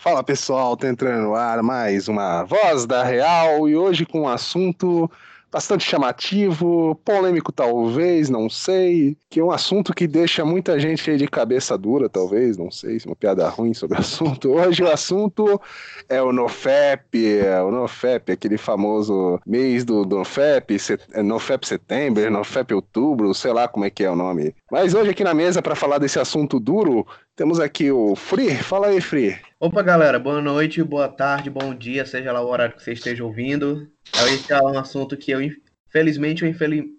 Fala 0.00 0.22
pessoal, 0.22 0.76
tá 0.76 0.88
entrando 0.88 1.24
no 1.24 1.34
ar 1.34 1.60
mais 1.60 2.06
uma 2.06 2.44
Voz 2.44 2.86
da 2.86 3.02
Real 3.02 3.68
e 3.68 3.76
hoje 3.76 4.06
com 4.06 4.20
um 4.20 4.28
assunto 4.28 5.10
bastante 5.50 5.82
chamativo, 5.82 6.94
polêmico 7.04 7.50
talvez, 7.50 8.30
não 8.30 8.48
sei, 8.48 9.16
que 9.28 9.40
é 9.40 9.44
um 9.44 9.50
assunto 9.50 9.92
que 9.92 10.06
deixa 10.06 10.44
muita 10.44 10.78
gente 10.78 11.16
de 11.16 11.26
cabeça 11.26 11.76
dura, 11.76 12.08
talvez, 12.08 12.56
não 12.56 12.70
sei, 12.70 13.00
se 13.00 13.08
é 13.08 13.10
uma 13.10 13.16
piada 13.16 13.48
ruim 13.48 13.74
sobre 13.74 13.96
o 13.96 13.98
assunto. 14.00 14.52
Hoje 14.52 14.84
o 14.84 14.88
assunto 14.88 15.60
é 16.08 16.22
o 16.22 16.32
NoFap, 16.32 17.36
é 17.36 17.60
o 17.60 17.72
NoFap, 17.72 18.30
aquele 18.30 18.56
famoso 18.56 19.40
mês 19.44 19.84
do, 19.84 20.04
do 20.04 20.18
NoFap, 20.18 20.78
set, 20.78 21.02
é 21.12 21.24
NoFap 21.24 21.66
setembro, 21.66 22.30
NoFap 22.30 22.72
outubro, 22.72 23.34
sei 23.34 23.52
lá 23.52 23.66
como 23.66 23.84
é 23.84 23.90
que 23.90 24.04
é 24.04 24.10
o 24.10 24.14
nome. 24.14 24.54
Mas 24.70 24.94
hoje 24.94 25.10
aqui 25.10 25.24
na 25.24 25.34
mesa 25.34 25.60
para 25.60 25.74
falar 25.74 25.98
desse 25.98 26.20
assunto 26.20 26.60
duro, 26.60 27.04
temos 27.34 27.58
aqui 27.58 27.90
o 27.90 28.14
Free. 28.14 28.54
Fala 28.54 28.86
aí, 28.86 29.00
Free. 29.00 29.47
Opa, 29.60 29.82
galera, 29.82 30.20
boa 30.20 30.40
noite, 30.40 30.80
boa 30.84 31.08
tarde, 31.08 31.50
bom 31.50 31.74
dia, 31.74 32.06
seja 32.06 32.30
lá 32.30 32.40
o 32.40 32.48
horário 32.48 32.76
que 32.76 32.82
você 32.82 32.92
esteja 32.92 33.24
ouvindo. 33.24 33.90
Esse 34.32 34.52
é 34.52 34.62
um 34.62 34.78
assunto 34.78 35.16
que 35.16 35.32
eu, 35.32 35.40
infelizmente 35.42 36.44
ou 36.44 36.50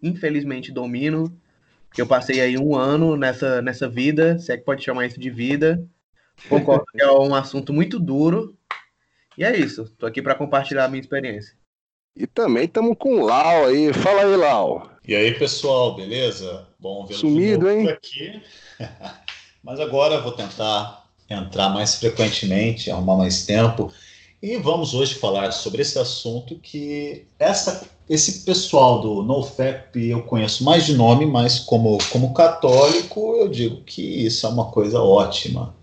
infelizmente 0.03 0.69
domino, 0.69 1.33
que 1.93 2.01
eu 2.01 2.05
passei 2.05 2.41
aí 2.41 2.57
um 2.57 2.75
ano 2.75 3.15
nessa, 3.15 3.61
nessa 3.61 3.87
vida, 3.87 4.37
se 4.39 4.51
é 4.51 4.57
que 4.57 4.65
pode 4.65 4.83
chamar 4.83 5.05
isso 5.05 5.17
de 5.17 5.29
vida. 5.29 5.81
Concordo 6.49 6.83
que 6.91 7.01
é 7.01 7.09
um 7.09 7.33
assunto 7.33 7.71
muito 7.71 7.97
duro. 7.97 8.53
E 9.37 9.45
é 9.45 9.55
isso, 9.55 9.85
tô 9.97 10.05
aqui 10.05 10.21
para 10.21 10.35
compartilhar 10.35 10.83
a 10.83 10.89
minha 10.89 10.99
experiência. 10.99 11.57
E 12.13 12.27
também 12.27 12.65
estamos 12.65 12.97
com 12.99 13.21
o 13.21 13.25
Lau 13.25 13.67
aí. 13.67 13.93
Fala 13.93 14.23
aí, 14.23 14.35
Lau. 14.35 14.91
E 15.07 15.15
aí, 15.15 15.33
pessoal, 15.33 15.95
beleza? 15.95 16.67
Bom 16.77 17.05
ver 17.05 17.13
Sumido, 17.13 17.69
hein? 17.69 17.87
aqui. 17.87 18.43
Mas 19.63 19.79
agora 19.79 20.19
vou 20.19 20.33
tentar 20.33 20.98
entrar 21.29 21.69
mais 21.69 21.95
frequentemente, 21.95 22.89
arrumar 22.89 23.17
mais 23.17 23.45
tempo. 23.45 23.91
E 24.41 24.55
vamos 24.57 24.93
hoje 24.93 25.15
falar 25.15 25.51
sobre 25.51 25.81
esse 25.81 25.99
assunto 25.99 26.55
que 26.55 27.25
essa, 27.37 27.85
esse 28.09 28.45
pessoal 28.45 29.01
do 29.01 29.21
NoFap 29.21 29.99
eu 29.99 30.23
conheço 30.23 30.63
mais 30.63 30.85
de 30.85 30.93
nome, 30.95 31.25
mas 31.25 31.59
como, 31.59 31.97
como 32.09 32.33
católico 32.33 33.35
eu 33.35 33.49
digo 33.49 33.81
que 33.83 34.01
isso 34.01 34.45
é 34.45 34.49
uma 34.49 34.71
coisa 34.71 35.01
ótima. 35.01 35.75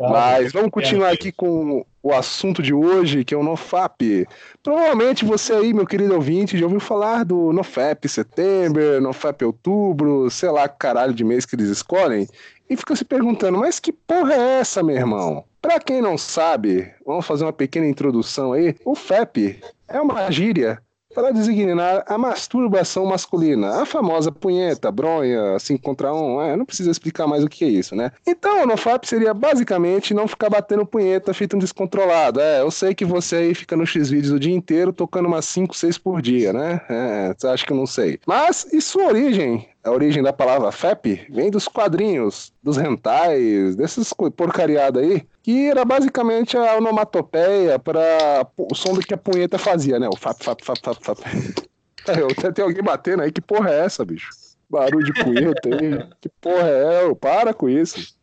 Mas 0.00 0.52
vamos 0.52 0.70
continuar 0.70 1.12
aqui 1.12 1.30
com 1.30 1.84
o 2.02 2.12
assunto 2.12 2.62
de 2.62 2.72
hoje, 2.72 3.24
que 3.24 3.34
é 3.34 3.36
o 3.36 3.42
NoFap. 3.42 4.26
Provavelmente 4.62 5.24
você 5.24 5.52
aí, 5.52 5.72
meu 5.72 5.86
querido 5.86 6.14
ouvinte, 6.14 6.58
já 6.58 6.64
ouviu 6.64 6.80
falar 6.80 7.24
do 7.24 7.52
NoFap 7.52 8.08
setembro, 8.08 9.00
NoFap 9.00 9.44
outubro, 9.44 10.30
sei 10.30 10.50
lá 10.50 10.68
que 10.68 10.78
caralho 10.78 11.14
de 11.14 11.24
mês 11.24 11.44
que 11.44 11.56
eles 11.56 11.68
escolhem 11.68 12.26
e 12.68 12.76
fica 12.76 12.96
se 12.96 13.04
perguntando, 13.04 13.58
mas 13.58 13.78
que 13.78 13.92
porra 13.92 14.34
é 14.34 14.60
essa, 14.60 14.82
meu 14.82 14.96
irmão? 14.96 15.44
Para 15.60 15.80
quem 15.80 16.00
não 16.00 16.16
sabe, 16.16 16.92
vamos 17.04 17.26
fazer 17.26 17.44
uma 17.44 17.52
pequena 17.52 17.86
introdução 17.86 18.52
aí. 18.52 18.76
O 18.84 18.94
FEP 18.94 19.60
é 19.88 20.00
uma 20.00 20.30
gíria 20.30 20.80
para 21.16 21.30
designar 21.30 22.04
a 22.06 22.18
masturbação 22.18 23.06
masculina, 23.06 23.80
a 23.80 23.86
famosa 23.86 24.30
punheta, 24.30 24.92
bronha, 24.92 25.58
5 25.58 25.82
contra 25.82 26.12
1, 26.12 26.16
um, 26.16 26.42
é, 26.42 26.54
não 26.54 26.66
precisa 26.66 26.90
explicar 26.90 27.26
mais 27.26 27.42
o 27.42 27.48
que 27.48 27.64
é 27.64 27.68
isso, 27.68 27.96
né? 27.96 28.12
Então, 28.26 28.62
o 28.62 28.66
NoFap 28.66 29.08
seria 29.08 29.32
basicamente 29.32 30.12
não 30.12 30.28
ficar 30.28 30.50
batendo 30.50 30.84
punheta 30.84 31.32
feito 31.32 31.56
um 31.56 31.58
descontrolado. 31.58 32.38
É, 32.38 32.60
eu 32.60 32.70
sei 32.70 32.94
que 32.94 33.06
você 33.06 33.36
aí 33.36 33.54
fica 33.54 33.74
no 33.74 33.86
X-Vídeos 33.86 34.30
o 34.30 34.38
dia 34.38 34.54
inteiro 34.54 34.92
tocando 34.92 35.24
umas 35.24 35.46
5, 35.46 35.74
6 35.74 35.96
por 35.96 36.20
dia, 36.20 36.52
né? 36.52 36.82
É, 36.86 37.34
você 37.34 37.46
acha 37.46 37.64
que 37.64 37.72
eu 37.72 37.76
não 37.78 37.86
sei. 37.86 38.20
Mas, 38.26 38.70
e 38.70 38.82
sua 38.82 39.06
origem? 39.06 39.66
A 39.86 39.90
origem 39.92 40.20
da 40.20 40.32
palavra 40.32 40.72
FAP 40.72 41.28
vem 41.30 41.48
dos 41.48 41.68
quadrinhos, 41.68 42.52
dos 42.60 42.76
rentais, 42.76 43.76
desses 43.76 44.12
porcariados 44.36 45.00
aí, 45.00 45.24
que 45.44 45.70
era 45.70 45.84
basicamente 45.84 46.56
a 46.56 46.76
onomatopeia 46.76 47.78
para 47.78 48.44
o 48.58 48.74
som 48.74 48.94
do 48.94 49.00
que 49.00 49.14
a 49.14 49.16
punheta 49.16 49.56
fazia, 49.58 50.00
né? 50.00 50.08
O 50.08 50.16
FAP, 50.16 50.42
FAP, 50.42 50.64
FAP, 50.64 50.78
FAP, 50.82 51.04
FAP. 51.04 51.18
É, 52.08 52.52
tem 52.52 52.64
alguém 52.64 52.84
batendo 52.84 53.22
aí, 53.22 53.32
que 53.32 53.40
porra 53.40 53.68
é 53.68 53.80
essa, 53.80 54.04
bicho? 54.04 54.30
Barulho 54.70 55.04
de 55.04 55.24
punheta 55.24 55.68
aí, 55.68 56.08
que 56.20 56.28
porra 56.40 56.68
é? 56.68 57.14
Para 57.16 57.52
com 57.52 57.68
isso. 57.68 58.15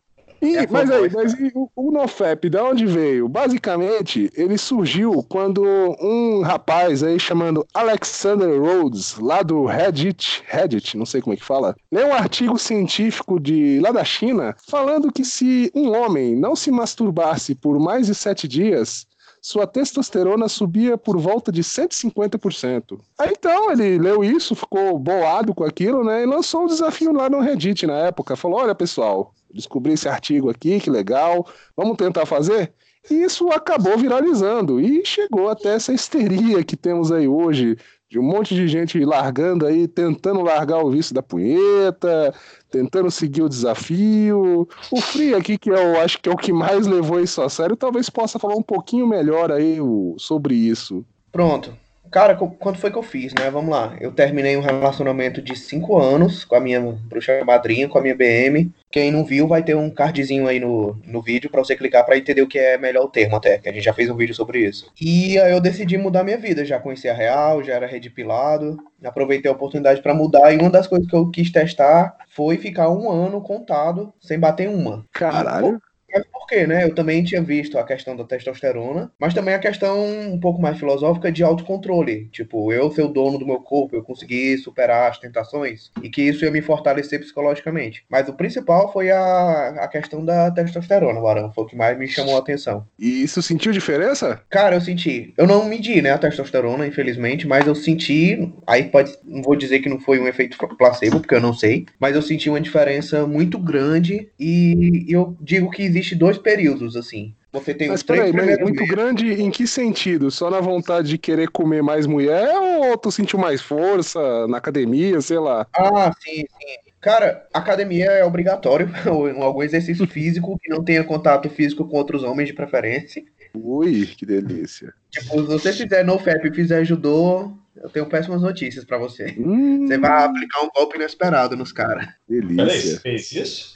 E, 0.44 0.56
é 0.56 0.66
mas 0.68 0.90
aí, 0.90 1.10
mas 1.10 1.32
e 1.34 1.50
o, 1.54 1.70
o 1.74 1.90
NoFap, 1.90 2.48
de 2.48 2.58
onde 2.58 2.86
veio? 2.86 3.28
Basicamente, 3.28 4.30
ele 4.36 4.58
surgiu 4.58 5.24
quando 5.28 5.62
um 6.00 6.42
rapaz 6.42 7.02
aí 7.02 7.18
chamando 7.18 7.66
Alexander 7.72 8.60
Rhodes, 8.60 9.18
lá 9.18 9.42
do 9.42 9.64
Reddit, 9.64 10.42
Reddit, 10.46 10.96
não 10.96 11.06
sei 11.06 11.20
como 11.20 11.34
é 11.34 11.36
que 11.36 11.44
fala, 11.44 11.74
leu 11.90 12.08
um 12.08 12.14
artigo 12.14 12.58
científico 12.58 13.40
de 13.40 13.80
lá 13.80 13.90
da 13.90 14.04
China 14.04 14.54
falando 14.68 15.12
que 15.12 15.24
se 15.24 15.70
um 15.74 15.90
homem 15.92 16.36
não 16.36 16.54
se 16.54 16.70
masturbasse 16.70 17.54
por 17.54 17.78
mais 17.78 18.06
de 18.06 18.14
sete 18.14 18.46
dias, 18.46 19.06
sua 19.44 19.66
testosterona 19.66 20.48
subia 20.48 20.96
por 20.96 21.18
volta 21.18 21.52
de 21.52 21.62
150%. 21.62 22.98
Aí 23.18 23.34
então 23.38 23.70
ele 23.70 23.98
leu 23.98 24.24
isso, 24.24 24.54
ficou 24.54 24.98
boado 24.98 25.54
com 25.54 25.64
aquilo, 25.64 26.02
né? 26.02 26.22
E 26.22 26.26
lançou 26.26 26.62
um 26.62 26.66
desafio 26.66 27.12
lá 27.12 27.28
no 27.28 27.40
Reddit 27.40 27.86
na 27.86 27.92
época. 28.06 28.36
Falou: 28.36 28.60
olha, 28.60 28.74
pessoal, 28.74 29.34
descobri 29.52 29.92
esse 29.92 30.08
artigo 30.08 30.48
aqui, 30.48 30.80
que 30.80 30.88
legal, 30.88 31.46
vamos 31.76 31.98
tentar 31.98 32.24
fazer? 32.24 32.72
E 33.10 33.22
isso 33.22 33.50
acabou 33.50 33.98
viralizando 33.98 34.80
e 34.80 35.04
chegou 35.04 35.50
até 35.50 35.74
essa 35.74 35.92
histeria 35.92 36.64
que 36.64 36.74
temos 36.74 37.12
aí 37.12 37.28
hoje, 37.28 37.76
de 38.14 38.18
um 38.20 38.22
monte 38.22 38.54
de 38.54 38.68
gente 38.68 39.04
largando 39.04 39.66
aí, 39.66 39.88
tentando 39.88 40.40
largar 40.40 40.78
o 40.78 40.88
vício 40.88 41.12
da 41.12 41.20
punheta, 41.20 42.32
tentando 42.70 43.10
seguir 43.10 43.42
o 43.42 43.48
desafio. 43.48 44.68
O 44.88 45.00
Free 45.00 45.34
aqui, 45.34 45.58
que 45.58 45.68
eu 45.68 46.00
acho 46.00 46.22
que 46.22 46.28
é 46.28 46.32
o 46.32 46.36
que 46.36 46.52
mais 46.52 46.86
levou 46.86 47.18
isso 47.18 47.42
a 47.42 47.48
sério, 47.48 47.74
talvez 47.74 48.08
possa 48.08 48.38
falar 48.38 48.54
um 48.54 48.62
pouquinho 48.62 49.04
melhor 49.04 49.50
aí 49.50 49.78
sobre 50.16 50.54
isso. 50.54 51.04
Pronto. 51.32 51.76
Cara, 52.14 52.36
quanto 52.36 52.78
foi 52.78 52.92
que 52.92 52.96
eu 52.96 53.02
fiz, 53.02 53.34
né? 53.34 53.50
Vamos 53.50 53.72
lá. 53.72 53.96
Eu 54.00 54.12
terminei 54.12 54.56
um 54.56 54.60
relacionamento 54.60 55.42
de 55.42 55.56
cinco 55.56 55.98
anos 55.98 56.44
com 56.44 56.54
a 56.54 56.60
minha 56.60 56.80
bruxa 56.80 57.44
madrinha, 57.44 57.88
com 57.88 57.98
a 57.98 58.00
minha 58.00 58.14
BM. 58.14 58.72
Quem 58.88 59.10
não 59.10 59.24
viu, 59.24 59.48
vai 59.48 59.64
ter 59.64 59.74
um 59.74 59.90
cardzinho 59.90 60.46
aí 60.46 60.60
no, 60.60 60.96
no 61.04 61.20
vídeo 61.20 61.50
para 61.50 61.60
você 61.60 61.74
clicar 61.74 62.06
para 62.06 62.16
entender 62.16 62.40
o 62.42 62.46
que 62.46 62.56
é 62.56 62.78
melhor 62.78 63.06
o 63.06 63.08
termo 63.08 63.34
até, 63.34 63.58
que 63.58 63.68
a 63.68 63.72
gente 63.72 63.82
já 63.82 63.92
fez 63.92 64.08
um 64.08 64.14
vídeo 64.14 64.32
sobre 64.32 64.60
isso. 64.60 64.92
E 65.00 65.36
aí 65.40 65.52
eu 65.52 65.60
decidi 65.60 65.98
mudar 65.98 66.22
minha 66.22 66.38
vida, 66.38 66.64
já 66.64 66.78
conheci 66.78 67.08
a 67.08 67.14
real, 67.14 67.64
já 67.64 67.74
era 67.74 67.88
redipilado, 67.88 68.76
aproveitei 69.02 69.50
a 69.50 69.54
oportunidade 69.54 70.00
para 70.00 70.14
mudar 70.14 70.52
e 70.52 70.56
uma 70.56 70.70
das 70.70 70.86
coisas 70.86 71.08
que 71.08 71.16
eu 71.16 71.28
quis 71.32 71.50
testar 71.50 72.16
foi 72.28 72.58
ficar 72.58 72.90
um 72.90 73.10
ano 73.10 73.40
contado 73.40 74.14
sem 74.20 74.38
bater 74.38 74.68
uma. 74.68 75.04
Caralho. 75.12 75.82
Mas 76.14 76.24
por 76.26 76.46
quê, 76.46 76.66
né? 76.66 76.84
Eu 76.84 76.94
também 76.94 77.24
tinha 77.24 77.42
visto 77.42 77.76
a 77.76 77.84
questão 77.84 78.14
da 78.14 78.24
testosterona, 78.24 79.10
mas 79.18 79.34
também 79.34 79.54
a 79.54 79.58
questão 79.58 80.04
um 80.32 80.38
pouco 80.38 80.62
mais 80.62 80.78
filosófica 80.78 81.32
de 81.32 81.42
autocontrole. 81.42 82.28
Tipo, 82.30 82.72
eu 82.72 82.90
ser 82.92 83.02
o 83.02 83.08
dono 83.08 83.36
do 83.36 83.46
meu 83.46 83.60
corpo, 83.60 83.96
eu 83.96 84.02
conseguir 84.02 84.56
superar 84.58 85.10
as 85.10 85.18
tentações 85.18 85.90
e 86.00 86.08
que 86.08 86.22
isso 86.22 86.44
ia 86.44 86.50
me 86.52 86.62
fortalecer 86.62 87.18
psicologicamente. 87.18 88.04
Mas 88.08 88.28
o 88.28 88.34
principal 88.34 88.92
foi 88.92 89.10
a, 89.10 89.68
a 89.80 89.88
questão 89.88 90.24
da 90.24 90.50
testosterona, 90.52 91.20
Varão. 91.20 91.52
Foi 91.52 91.64
o 91.64 91.66
que 91.66 91.76
mais 91.76 91.98
me 91.98 92.06
chamou 92.06 92.36
a 92.36 92.38
atenção. 92.38 92.86
E 92.96 93.24
isso 93.24 93.42
sentiu 93.42 93.72
diferença? 93.72 94.40
Cara, 94.48 94.76
eu 94.76 94.80
senti. 94.80 95.34
Eu 95.36 95.46
não 95.48 95.64
medi, 95.64 96.00
né, 96.00 96.12
a 96.12 96.18
testosterona, 96.18 96.86
infelizmente, 96.86 97.46
mas 97.46 97.66
eu 97.66 97.74
senti. 97.74 98.52
Aí 98.66 98.84
pode. 98.84 99.12
Não 99.24 99.42
vou 99.42 99.56
dizer 99.56 99.80
que 99.80 99.88
não 99.88 99.98
foi 99.98 100.20
um 100.20 100.28
efeito 100.28 100.56
placebo, 100.78 101.18
porque 101.18 101.34
eu 101.34 101.40
não 101.40 101.52
sei. 101.52 101.86
Mas 101.98 102.14
eu 102.14 102.22
senti 102.22 102.48
uma 102.48 102.60
diferença 102.60 103.26
muito 103.26 103.58
grande 103.58 104.28
e 104.38 105.06
eu 105.08 105.36
digo 105.40 105.70
que 105.70 105.82
existe 105.82 106.03
existe 106.04 106.14
dois 106.14 106.38
períodos, 106.38 106.96
assim. 106.96 107.34
Você 107.52 107.72
tem 107.72 107.88
mas 107.88 108.02
peraí, 108.02 108.32
mas 108.32 108.58
muito 108.58 108.80
meses. 108.80 108.88
grande 108.88 109.32
em 109.32 109.50
que 109.50 109.66
sentido? 109.66 110.30
Só 110.30 110.50
na 110.50 110.60
vontade 110.60 111.08
de 111.08 111.18
querer 111.18 111.48
comer 111.48 111.82
mais 111.82 112.06
mulher 112.06 112.52
ou 112.56 112.96
tu 112.98 113.10
sentiu 113.10 113.38
mais 113.38 113.62
força 113.62 114.46
na 114.48 114.58
academia, 114.58 115.20
sei 115.20 115.38
lá? 115.38 115.66
Ah, 115.74 116.12
sim, 116.20 116.40
sim. 116.40 116.92
Cara, 117.00 117.46
academia 117.52 118.06
é 118.06 118.24
obrigatório, 118.24 118.90
algum 119.40 119.62
exercício 119.62 120.06
físico 120.06 120.58
que 120.60 120.70
não 120.70 120.82
tenha 120.82 121.04
contato 121.04 121.48
físico 121.48 121.86
com 121.86 121.96
outros 121.96 122.22
homens 122.22 122.48
de 122.48 122.54
preferência. 122.54 123.22
Ui, 123.54 124.06
que 124.06 124.26
delícia. 124.26 124.92
Tipo, 125.10 125.40
se 125.40 125.46
você 125.46 125.72
fizer 125.72 126.04
no 126.04 126.18
FAP 126.18 126.46
e 126.46 126.54
fizer 126.54 126.84
judô, 126.84 127.52
eu 127.76 127.88
tenho 127.88 128.06
péssimas 128.06 128.42
notícias 128.42 128.84
para 128.84 128.98
você. 128.98 129.36
Hum. 129.38 129.86
Você 129.86 129.96
vai 129.96 130.24
aplicar 130.24 130.62
um 130.62 130.70
golpe 130.74 130.96
inesperado 130.96 131.56
nos 131.56 131.70
caras. 131.70 132.08
Delícia. 132.28 132.56
Peraí, 132.56 132.80
você 132.80 133.00
fez 133.00 133.32
isso? 133.32 133.74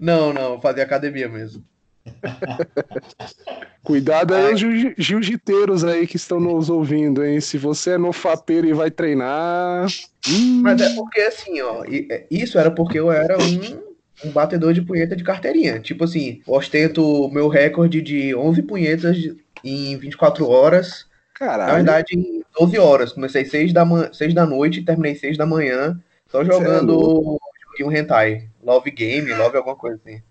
Não, 0.00 0.32
não, 0.32 0.60
fazer 0.60 0.82
academia 0.82 1.28
mesmo. 1.28 1.64
Cuidado 3.82 4.34
aí 4.34 4.54
os 4.54 4.60
jiu-jiteiros 4.98 5.84
aí 5.84 6.06
que 6.06 6.16
estão 6.16 6.40
nos 6.40 6.68
ouvindo, 6.68 7.24
hein? 7.24 7.40
Se 7.40 7.56
você 7.56 7.92
é 7.92 7.98
no 7.98 8.12
fapeiro 8.12 8.66
e 8.66 8.72
vai 8.72 8.90
treinar. 8.90 9.86
Hum. 10.28 10.60
Mas 10.62 10.80
é 10.80 10.94
porque 10.94 11.20
assim, 11.20 11.60
ó, 11.60 11.84
é, 11.84 12.26
isso 12.30 12.58
era 12.58 12.70
porque 12.70 12.98
eu 12.98 13.12
era 13.12 13.36
um, 13.38 14.28
um 14.28 14.30
batedor 14.32 14.72
de 14.72 14.82
punheta 14.82 15.14
de 15.14 15.22
carteirinha. 15.22 15.78
Tipo 15.78 16.04
assim, 16.04 16.40
ostento 16.46 17.28
meu 17.30 17.48
recorde 17.48 18.02
de 18.02 18.34
11 18.34 18.62
punhetas 18.62 19.16
em 19.62 19.96
24 19.96 20.48
horas. 20.48 21.06
Caralho. 21.34 21.70
Na 21.70 21.74
verdade, 21.76 22.16
em 22.16 22.42
12 22.58 22.78
horas. 22.78 23.12
Comecei 23.12 23.44
6 23.44 23.72
da, 23.72 23.86
6 24.12 24.34
da 24.34 24.46
noite, 24.46 24.82
terminei 24.82 25.14
6 25.14 25.36
da 25.36 25.46
manhã, 25.46 26.00
só 26.28 26.44
jogando 26.44 27.38
é 27.82 27.86
um 27.86 27.92
hentai. 27.92 28.48
Love 28.62 28.90
Game, 28.90 29.32
Love 29.32 29.56
alguma 29.56 29.76
coisa 29.76 30.00
assim. 30.04 30.22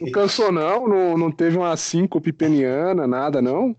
Não 0.00 0.10
cansou, 0.10 0.50
não? 0.52 0.88
Não, 0.88 1.18
não 1.18 1.30
teve 1.30 1.56
uma 1.56 1.76
síncope 1.76 2.32
peniana, 2.32 3.06
nada, 3.06 3.40
não? 3.40 3.76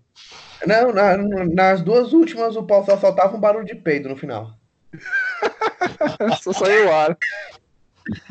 Não, 0.66 0.92
na, 0.92 1.16
nas 1.46 1.82
duas 1.82 2.12
últimas 2.12 2.56
o 2.56 2.62
pau 2.62 2.84
só 2.84 2.96
soltava 2.96 3.36
um 3.36 3.40
barulho 3.40 3.64
de 3.64 3.74
peido 3.74 4.08
no 4.08 4.16
final. 4.16 4.50
só 6.42 6.52
saiu 6.52 6.86
o 6.86 6.92
ar. 6.92 7.16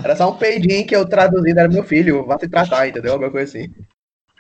Era 0.04 0.16
só 0.16 0.30
um 0.30 0.38
peidinho 0.38 0.86
que 0.86 0.96
eu 0.96 1.08
traduzindo 1.08 1.58
era 1.58 1.70
meu 1.70 1.84
filho, 1.84 2.26
vá 2.26 2.38
se 2.38 2.48
tratar, 2.48 2.88
entendeu? 2.88 3.14
Alguma 3.14 3.32
coisa 3.32 3.58
assim. 3.58 3.72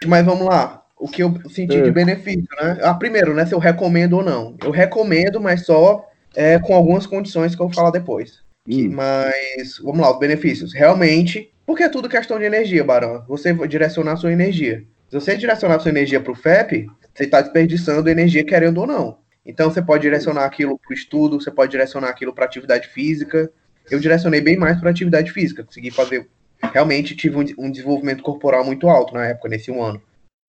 Mas 0.05 0.25
vamos 0.25 0.47
lá. 0.47 0.83
O 0.97 1.07
que 1.07 1.21
eu 1.21 1.33
senti 1.49 1.77
é. 1.77 1.81
de 1.81 1.91
benefício, 1.91 2.47
né? 2.59 2.79
Ah, 2.81 2.93
primeiro, 2.93 3.33
né? 3.33 3.45
Se 3.45 3.53
eu 3.53 3.59
recomendo 3.59 4.13
ou 4.17 4.23
não. 4.23 4.57
Eu 4.63 4.71
recomendo, 4.71 5.39
mas 5.39 5.65
só 5.65 6.09
é, 6.35 6.57
com 6.59 6.73
algumas 6.73 7.05
condições 7.05 7.55
que 7.55 7.61
eu 7.61 7.67
vou 7.67 7.75
falar 7.75 7.91
depois. 7.91 8.41
Mas, 8.89 9.79
vamos 9.81 10.01
lá, 10.01 10.11
os 10.11 10.19
benefícios. 10.19 10.73
Realmente, 10.73 11.51
porque 11.65 11.83
é 11.83 11.89
tudo 11.89 12.09
questão 12.09 12.37
de 12.37 12.45
energia, 12.45 12.83
Barão. 12.83 13.23
Você 13.27 13.53
direcionar 13.67 14.17
sua 14.17 14.31
energia. 14.31 14.83
Se 15.09 15.15
você 15.15 15.37
direcionar 15.37 15.79
sua 15.79 15.89
energia 15.89 16.19
para 16.19 16.31
o 16.31 16.35
FEP, 16.35 16.87
você 17.13 17.23
está 17.23 17.41
desperdiçando 17.41 18.09
energia 18.09 18.43
querendo 18.43 18.79
ou 18.79 18.87
não. 18.87 19.17
Então 19.45 19.71
você 19.71 19.81
pode 19.81 20.01
direcionar 20.01 20.43
aquilo 20.43 20.77
para 20.77 20.91
o 20.91 20.93
estudo, 20.93 21.39
você 21.39 21.49
pode 21.49 21.71
direcionar 21.71 22.09
aquilo 22.09 22.33
para 22.33 22.43
atividade 22.43 22.89
física. 22.89 23.49
Eu 23.89 23.99
direcionei 23.99 24.41
bem 24.41 24.57
mais 24.57 24.77
para 24.77 24.89
atividade 24.89 25.31
física, 25.31 25.63
consegui 25.63 25.89
fazer. 25.89 26.27
Realmente 26.73 27.15
tive 27.15 27.37
um, 27.37 27.65
um, 27.65 27.71
desenvolvimento 27.71 28.21
corporal 28.21 28.65
muito 28.65 28.89
alto 28.89 29.13
na 29.13 29.25
época, 29.25 29.47
nesse 29.47 29.71
um 29.71 29.81
ano. 29.81 30.01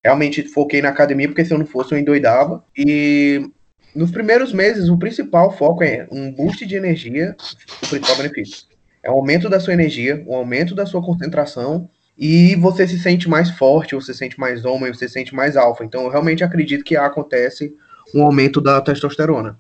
Realmente 0.05 0.43
foquei 0.43 0.83
na 0.83 0.89
academia, 0.89 1.29
porque 1.29 1.45
se 1.45 1.55
eu 1.55 1.59
não 1.59 1.67
fosse 1.67 1.93
eu 1.93 1.99
endoidava. 1.99 2.65
E 2.77 3.49
nos 3.99 4.13
primeiros 4.13 4.53
meses, 4.53 4.89
o 4.89 4.97
principal 4.97 5.51
foco 5.51 5.83
é 5.83 6.07
um 6.13 6.31
boost 6.31 6.65
de 6.65 6.77
energia, 6.77 7.37
o 7.83 7.89
principal 7.89 8.17
benefício. 8.17 8.67
É 9.03 9.11
um 9.11 9.15
aumento 9.15 9.49
da 9.49 9.59
sua 9.59 9.73
energia, 9.73 10.25
um 10.25 10.37
aumento 10.37 10.73
da 10.73 10.87
sua 10.87 11.03
concentração 11.03 11.91
e 12.17 12.55
você 12.55 12.87
se 12.87 12.97
sente 12.97 13.29
mais 13.29 13.51
forte, 13.51 13.97
você 13.97 14.13
se 14.13 14.19
sente 14.21 14.39
mais 14.39 14.65
homem, 14.65 14.95
você 14.95 15.09
se 15.09 15.15
sente 15.15 15.35
mais 15.35 15.57
alfa. 15.57 15.85
Então, 15.85 16.05
eu 16.05 16.11
realmente 16.11 16.45
acredito 16.45 16.85
que 16.85 16.97
acontece 16.97 17.75
um 18.15 18.23
aumento 18.23 18.61
da 18.61 18.81
testosterona. 18.81 19.59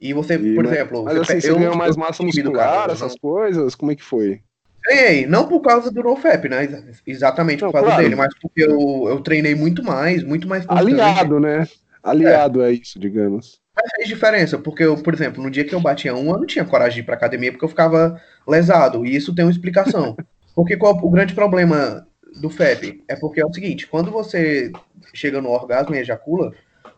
E 0.00 0.12
você, 0.12 0.34
e, 0.34 0.54
por 0.54 0.62
mas, 0.62 0.72
exemplo. 0.72 1.04
Mas 1.04 1.18
você, 1.18 1.32
assim, 1.32 1.40
você 1.40 1.54
ganhou 1.54 1.76
mais 1.76 1.96
massa 1.96 2.22
muscular, 2.22 2.68
cara, 2.68 2.92
essas 2.92 3.12
não... 3.12 3.18
coisas? 3.20 3.74
Como 3.74 3.90
é 3.90 3.96
que 3.96 4.04
foi? 4.04 4.40
Ganhei, 4.84 5.26
não 5.26 5.48
por 5.48 5.60
causa 5.62 5.90
do 5.90 6.02
NoFap, 6.02 6.48
né? 6.48 6.92
Exatamente 7.04 7.62
não, 7.62 7.70
por 7.70 7.74
causa 7.74 7.88
claro. 7.88 8.02
dele, 8.04 8.14
mas 8.14 8.32
porque 8.40 8.62
eu, 8.62 9.06
eu 9.08 9.20
treinei 9.20 9.56
muito 9.56 9.82
mais, 9.82 10.22
muito 10.22 10.48
mais. 10.48 10.64
Aliado, 10.68 11.40
né? 11.40 11.66
Aliado 12.02 12.62
é. 12.62 12.68
a 12.68 12.70
isso, 12.70 12.98
digamos. 12.98 13.59
Fez 13.96 14.08
diferença, 14.08 14.58
porque 14.58 14.82
eu, 14.82 14.96
por 14.96 15.14
exemplo, 15.14 15.42
no 15.42 15.50
dia 15.50 15.64
que 15.64 15.74
eu 15.74 15.80
batia 15.80 16.14
um, 16.14 16.30
eu 16.30 16.38
não 16.38 16.46
tinha 16.46 16.64
coragem 16.64 16.94
de 16.94 17.00
ir 17.00 17.04
pra 17.04 17.14
academia 17.14 17.50
porque 17.52 17.64
eu 17.64 17.68
ficava 17.68 18.20
lesado, 18.46 19.04
e 19.04 19.14
isso 19.14 19.34
tem 19.34 19.44
uma 19.44 19.50
explicação. 19.50 20.16
Porque 20.52 20.76
qual, 20.76 20.98
o 21.00 21.08
grande 21.08 21.32
problema 21.32 22.06
do 22.40 22.50
FEP 22.50 23.02
é 23.08 23.16
porque 23.16 23.40
é 23.40 23.46
o 23.46 23.52
seguinte, 23.52 23.86
quando 23.86 24.10
você 24.10 24.70
chega 25.14 25.40
no 25.40 25.48
orgasmo 25.48 25.94
e 25.94 25.98
ejacula, 25.98 26.52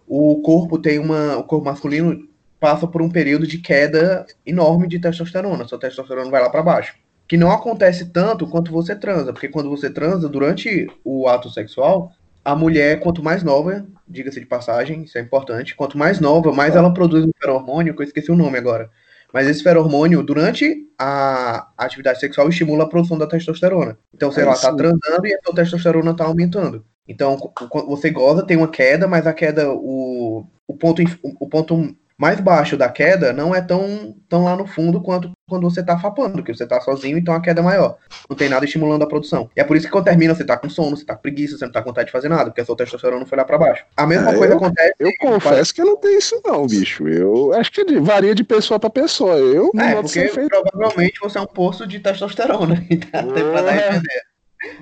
o 0.06 0.40
corpo 0.43 0.79
tem 0.79 0.99
uma. 0.99 1.37
O 1.37 1.44
corpo 1.44 1.67
masculino 1.67 2.29
passa 2.58 2.87
por 2.87 3.02
um 3.02 3.11
período 3.11 3.46
de 3.46 3.58
queda 3.58 4.26
enorme 4.44 4.88
de 4.88 4.99
testosterona. 4.99 5.67
Sua 5.67 5.78
testosterona 5.78 6.31
vai 6.31 6.40
lá 6.40 6.50
para 6.50 6.62
baixo. 6.62 6.94
Que 7.26 7.37
não 7.37 7.50
acontece 7.50 8.06
tanto 8.06 8.46
quanto 8.46 8.70
você 8.70 8.94
transa, 8.94 9.32
porque 9.32 9.49
quando 9.49 9.70
você 9.70 9.90
transa, 9.90 10.28
durante 10.28 10.87
o 11.05 11.26
ato 11.28 11.50
sexual, 11.50 12.12
a 12.44 12.56
mulher, 12.56 13.00
quanto 13.00 13.22
mais 13.22 13.42
nova, 13.42 13.86
diga-se 14.08 14.40
de 14.40 14.46
passagem, 14.46 15.04
isso 15.04 15.16
é 15.16 15.20
importante, 15.20 15.74
quanto 15.74 15.96
mais 15.96 16.20
nova, 16.20 16.52
mais 16.52 16.74
ela 16.76 16.92
produz 16.92 17.24
um 17.24 17.30
feromônio, 17.40 17.94
que 17.94 18.02
eu 18.02 18.06
esqueci 18.06 18.30
o 18.30 18.36
nome 18.36 18.58
agora. 18.58 18.90
Mas 19.32 19.46
esse 19.46 19.62
feromônio, 19.62 20.22
durante 20.22 20.86
a 20.98 21.68
atividade 21.78 22.20
sexual, 22.20 22.48
estimula 22.48 22.84
a 22.84 22.88
produção 22.88 23.16
da 23.16 23.26
testosterona. 23.26 23.98
Então, 24.12 24.30
sei 24.30 24.42
é 24.42 24.46
lá, 24.46 24.54
tá 24.54 24.74
transando 24.74 25.26
e 25.26 25.34
a 25.34 25.38
sua 25.42 25.54
testosterona 25.54 26.14
tá 26.14 26.24
aumentando. 26.24 26.84
Então, 27.08 27.36
quando 27.38 27.88
você 27.88 28.10
goza, 28.10 28.44
tem 28.44 28.56
uma 28.56 28.68
queda, 28.68 29.08
mas 29.08 29.26
a 29.26 29.32
queda, 29.32 29.72
o, 29.72 30.46
o, 30.66 30.76
ponto, 30.76 31.02
o 31.22 31.48
ponto 31.48 31.96
mais 32.22 32.38
baixo 32.38 32.76
da 32.76 32.88
queda 32.88 33.32
não 33.32 33.52
é 33.52 33.60
tão, 33.60 34.14
tão 34.28 34.44
lá 34.44 34.54
no 34.54 34.64
fundo 34.64 35.02
quanto 35.02 35.32
quando 35.48 35.69
você 35.69 35.82
tá 35.82 35.98
fapando, 35.98 36.34
porque 36.34 36.54
você 36.54 36.64
tá 36.64 36.80
sozinho, 36.80 37.19
então 37.19 37.34
a 37.34 37.40
queda 37.40 37.60
é 37.60 37.64
maior. 37.64 37.98
Não 38.30 38.36
tem 38.36 38.48
nada 38.48 38.64
estimulando 38.64 39.02
a 39.02 39.08
produção. 39.08 39.50
E 39.56 39.60
é 39.60 39.64
por 39.64 39.76
isso 39.76 39.86
que 39.86 39.92
quando 39.92 40.04
termina, 40.04 40.32
você 40.34 40.44
tá 40.44 40.56
com 40.56 40.70
sono, 40.70 40.96
você 40.96 41.04
tá 41.04 41.16
com 41.16 41.20
preguiça, 41.20 41.58
você 41.58 41.64
não 41.64 41.72
tá 41.72 41.82
com 41.82 41.90
vontade 41.90 42.06
de 42.06 42.12
fazer 42.12 42.28
nada, 42.28 42.44
porque 42.44 42.60
a 42.60 42.64
sua 42.64 42.76
testosterona 42.76 43.20
não 43.20 43.26
foi 43.26 43.36
lá 43.36 43.44
pra 43.44 43.58
baixo. 43.58 43.84
A 43.96 44.06
mesma 44.06 44.30
é, 44.30 44.38
coisa 44.38 44.54
eu, 44.54 44.56
acontece. 44.56 44.94
Eu 45.00 45.10
confesso 45.20 45.74
que 45.74 45.82
eu 45.82 45.86
não 45.86 45.96
tenho 45.96 46.16
isso, 46.16 46.40
não, 46.44 46.64
bicho. 46.66 47.08
Eu 47.08 47.52
acho 47.54 47.72
que 47.72 47.84
varia 48.00 48.36
de 48.36 48.44
pessoa 48.44 48.78
pra 48.78 48.88
pessoa. 48.88 49.34
Eu 49.34 49.72
não 49.75 49.84
é, 49.84 50.00
porque 50.00 50.30
provavelmente 50.48 51.18
você 51.20 51.38
é 51.38 51.40
um 51.40 51.46
poço 51.46 51.86
de 51.88 51.98
testosterona. 51.98 52.82
Então, 52.88 53.32
tem 53.32 53.44
pra 53.44 53.62
dar 53.62 53.76
entender. 53.76 54.31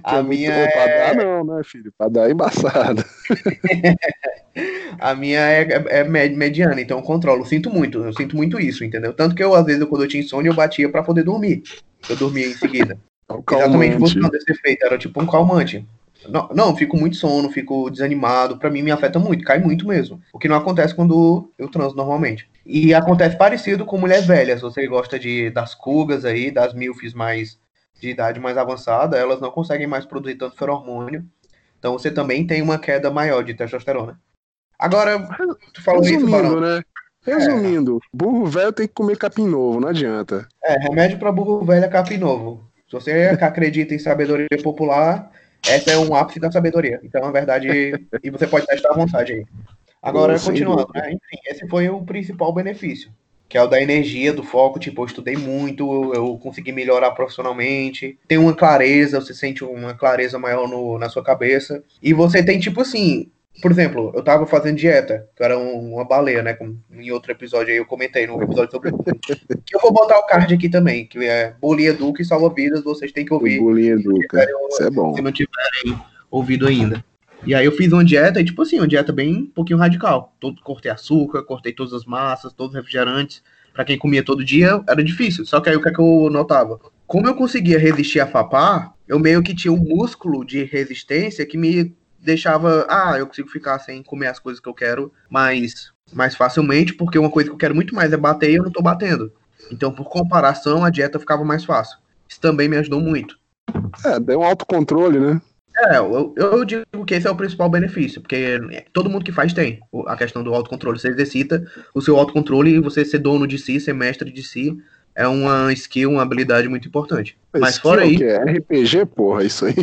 A 0.05 0.19
é 0.19 0.23
minha 0.23 0.51
muito... 0.51 0.69
é... 0.69 0.71
Pra 0.71 0.87
dar 0.87 1.25
não, 1.25 1.45
né, 1.45 1.63
filho? 1.65 1.93
Pra 1.97 2.09
dar 2.09 2.29
é 2.29 2.33
embaçado. 2.33 3.05
a 4.99 5.15
minha 5.15 5.41
é, 5.41 5.63
é, 5.63 5.99
é 6.01 6.05
mediana, 6.05 6.81
então 6.81 6.99
eu 6.99 7.05
controlo. 7.05 7.43
Eu 7.43 7.47
sinto 7.47 7.71
muito, 7.71 8.05
eu 8.05 8.13
sinto 8.13 8.37
muito 8.37 8.61
isso, 8.61 8.85
entendeu? 8.85 9.13
Tanto 9.13 9.35
que 9.35 9.43
eu, 9.43 9.55
às 9.55 9.65
vezes, 9.65 9.85
quando 9.85 10.05
eu 10.05 10.09
tinha 10.09 10.23
insônia, 10.23 10.51
eu 10.51 10.55
batia 10.55 10.89
pra 10.89 11.03
poder 11.03 11.23
dormir. 11.23 11.63
Eu 12.09 12.17
dormia 12.17 12.47
em 12.47 12.55
seguida. 12.55 12.99
Um 13.31 13.45
Exatamente 13.49 13.97
buscando 13.97 14.35
esse 14.35 14.51
efeito, 14.51 14.85
era 14.85 14.99
tipo 14.99 15.23
um 15.23 15.27
calmante. 15.27 15.87
Não, 16.29 16.49
não, 16.53 16.77
fico 16.77 16.97
muito 16.97 17.15
sono, 17.15 17.49
fico 17.51 17.89
desanimado. 17.89 18.59
Para 18.59 18.71
mim, 18.71 18.83
me 18.83 18.91
afeta 18.91 19.21
muito, 19.21 19.45
cai 19.45 19.61
muito 19.61 19.87
mesmo. 19.87 20.21
O 20.33 20.39
que 20.39 20.49
não 20.49 20.57
acontece 20.57 20.95
quando 20.95 21.51
eu 21.57 21.69
transo 21.69 21.95
normalmente. 21.95 22.49
E 22.67 22.93
acontece 22.93 23.37
parecido 23.37 23.85
com 23.85 23.99
mulher 23.99 24.23
velha. 24.23 24.57
Se 24.57 24.63
você 24.63 24.87
gosta 24.87 25.19
de, 25.19 25.49
das 25.51 25.75
cugas 25.75 26.25
aí, 26.25 26.51
das 26.51 26.75
milfs 26.75 27.15
mais 27.15 27.59
de 28.01 28.11
idade 28.11 28.41
mais 28.41 28.57
avançada, 28.57 29.17
elas 29.17 29.41
não 29.41 29.51
conseguem 29.51 29.87
mais 29.87 30.07
produzir 30.07 30.37
tanto 30.37 30.57
feromônio. 30.57 31.25
Então 31.79 31.93
você 31.93 32.11
também 32.11 32.47
tem 32.47 32.63
uma 32.63 32.79
queda 32.79 33.11
maior 33.11 33.43
de 33.43 33.55
testosterona. 33.55 34.19
Agora, 34.79 35.29
tu 35.75 35.83
falou 35.83 36.03
Resumindo, 36.03 36.25
isso, 36.25 36.31
Barão. 36.31 36.61
né? 36.61 36.83
Resumindo, 37.23 37.99
é. 37.99 38.17
burro 38.17 38.47
velho 38.47 38.73
tem 38.73 38.89
que 38.89 38.95
comer 38.95 39.19
capim 39.19 39.47
novo, 39.47 39.79
não 39.79 39.89
adianta. 39.89 40.49
É, 40.65 40.79
remédio 40.79 41.19
para 41.19 41.31
burro 41.31 41.65
velho 41.65 41.85
é 41.85 41.89
capim 41.89 42.17
novo. 42.17 42.71
Se 42.89 42.93
você 42.93 43.13
acredita 43.41 43.95
em 43.95 43.99
sabedoria 43.99 44.49
popular, 44.63 45.31
essa 45.67 45.91
é 45.91 45.99
um 45.99 46.15
ápice 46.15 46.41
da 46.41 46.51
sabedoria. 46.51 46.99
Então, 47.05 47.21
na 47.21 47.31
verdade, 47.31 47.69
e 48.23 48.31
você 48.31 48.47
pode 48.47 48.67
testar 48.67 48.91
à 48.91 48.95
vontade 48.95 49.35
aí. 49.35 49.47
Agora, 50.03 50.41
continuando, 50.41 50.89
né? 50.95 51.11
Enfim, 51.11 51.43
esse 51.47 51.69
foi 51.69 51.91
o 51.91 52.03
principal 52.03 52.55
benefício 52.55 53.13
que 53.51 53.59
é 53.59 53.63
o 53.63 53.67
da 53.67 53.83
energia, 53.83 54.33
do 54.33 54.45
foco. 54.45 54.79
Tipo, 54.79 55.03
eu 55.03 55.07
estudei 55.07 55.37
muito, 55.37 56.15
eu 56.15 56.39
consegui 56.39 56.71
melhorar 56.71 57.11
profissionalmente. 57.11 58.17
Tem 58.29 58.39
uma 58.39 58.55
clareza, 58.55 59.21
você 59.21 59.35
sente 59.35 59.65
uma 59.65 59.93
clareza 59.93 60.39
maior 60.39 60.69
no, 60.69 60.97
na 60.99 61.09
sua 61.09 61.23
cabeça. 61.23 61.83
E 62.01 62.15
você 62.15 62.45
tem, 62.45 62.61
tipo 62.61 62.81
assim, 62.81 63.29
por 63.61 63.73
exemplo, 63.73 64.13
eu 64.15 64.23
tava 64.23 64.47
fazendo 64.47 64.77
dieta, 64.77 65.29
que 65.37 65.43
era 65.43 65.59
um, 65.59 65.95
uma 65.95 66.05
baleia, 66.05 66.45
né? 66.45 66.55
Como 66.55 66.79
em 66.93 67.11
outro 67.11 67.33
episódio 67.33 67.73
aí 67.73 67.79
eu 67.79 67.85
comentei, 67.85 68.25
no 68.25 68.41
episódio 68.41 68.71
sobre 68.71 68.93
que 69.67 69.75
eu 69.75 69.81
vou 69.81 69.93
botar 69.93 70.21
o 70.21 70.27
card 70.27 70.55
aqui 70.55 70.69
também, 70.69 71.05
que 71.05 71.19
é 71.27 71.53
Bolinha 71.61 71.93
Duca 71.93 72.23
e 72.23 72.25
Salva 72.25 72.55
Vidas, 72.55 72.85
vocês 72.85 73.11
têm 73.11 73.25
que 73.25 73.35
ouvir. 73.35 73.59
Bolinha 73.59 73.99
Duca, 73.99 74.47
isso 74.71 74.85
é 74.85 74.91
bom. 74.91 75.13
Se 75.13 75.21
não 75.21 75.33
tiverem 75.33 76.01
ouvido 76.31 76.69
ainda. 76.69 77.05
E 77.47 77.55
aí 77.55 77.65
eu 77.65 77.73
fiz 77.73 77.93
uma 77.93 78.05
dieta, 78.05 78.41
e 78.41 78.45
tipo 78.45 78.63
assim, 78.63 78.79
uma 78.79 78.89
dieta 78.89 79.13
bem 79.13 79.37
um 79.37 79.47
pouquinho 79.47 79.79
radical. 79.79 80.35
Todo, 80.39 80.61
cortei 80.63 80.91
açúcar, 80.91 81.43
cortei 81.43 81.73
todas 81.73 81.93
as 81.93 82.05
massas, 82.05 82.53
todos 82.53 82.75
os 82.75 82.77
refrigerantes. 82.77 83.43
Para 83.73 83.85
quem 83.85 83.99
comia 83.99 84.23
todo 84.23 84.45
dia, 84.45 84.83
era 84.89 85.03
difícil. 85.03 85.47
Só 85.47 85.61
que 85.61 85.71
aí 85.71 85.77
o 85.77 85.83
que, 85.83 85.89
é 85.89 85.93
que 85.93 86.01
eu 86.01 86.29
notava? 86.31 86.79
Como 87.07 87.27
eu 87.27 87.35
conseguia 87.35 87.79
resistir 87.79 88.21
a 88.21 88.27
fapar, 88.27 88.93
eu 89.09 89.19
meio 89.19 89.43
que 89.43 89.55
tinha 89.55 89.73
um 89.73 89.79
músculo 89.79 90.45
de 90.45 90.65
resistência 90.65 91.47
que 91.47 91.57
me 91.57 91.95
deixava, 92.19 92.87
ah, 92.89 93.17
eu 93.19 93.27
consigo 93.27 93.49
ficar 93.49 93.79
sem 93.79 94.03
comer 94.03 94.27
as 94.27 94.39
coisas 94.39 94.61
que 94.61 94.69
eu 94.69 94.75
quero 94.75 95.13
mais, 95.29 95.93
mais 96.13 96.35
facilmente, 96.35 96.93
porque 96.93 97.19
uma 97.19 97.31
coisa 97.31 97.49
que 97.49 97.55
eu 97.55 97.59
quero 97.59 97.75
muito 97.75 97.95
mais 97.95 98.13
é 98.13 98.17
bater 98.17 98.51
e 98.51 98.57
eu 98.57 98.65
não 98.65 98.71
tô 98.71 98.83
batendo. 98.83 99.33
Então, 99.73 99.91
por 99.91 100.05
comparação, 100.09 100.85
a 100.85 100.91
dieta 100.91 101.19
ficava 101.19 101.45
mais 101.45 101.65
fácil. 101.65 101.99
Isso 102.29 102.41
também 102.41 102.69
me 102.69 102.77
ajudou 102.77 103.01
muito. 103.01 103.39
É, 104.05 104.21
deu 104.21 104.41
um 104.41 104.45
autocontrole, 104.45 105.19
né? 105.19 105.41
É, 105.77 105.97
eu, 105.97 106.35
eu 106.37 106.65
digo 106.65 107.07
que 107.07 107.15
esse 107.15 107.27
é 107.27 107.31
o 107.31 107.37
principal 107.37 107.69
benefício, 107.71 108.21
porque 108.21 108.61
todo 108.93 109.09
mundo 109.09 109.25
que 109.25 109.33
faz 109.33 109.53
tem 109.53 109.81
a 110.07 110.17
questão 110.17 110.43
do 110.43 110.55
autocontrole. 110.55 110.99
Você 110.99 111.09
exercita 111.09 111.65
o 111.95 112.01
seu 112.01 112.19
autocontrole 112.19 112.75
e 112.75 112.81
você 112.81 113.05
ser 113.05 113.19
dono 113.19 113.47
de 113.47 113.59
si, 113.59 113.81
ser 113.81 113.95
mestre 113.95 114.31
de 114.31 114.43
si, 114.43 114.77
é 115.15 115.27
uma 115.27 115.73
skill, 115.73 116.11
uma 116.11 116.23
habilidade 116.23 116.69
muito 116.69 116.89
importante. 116.89 117.37
Mas 117.53 117.77
skill 117.77 117.91
fora 117.91 118.03
aí. 118.03 118.23
É 118.23 118.39
RPG, 118.39 119.07
porra, 119.07 119.45
isso 119.45 119.67
aí. 119.67 119.75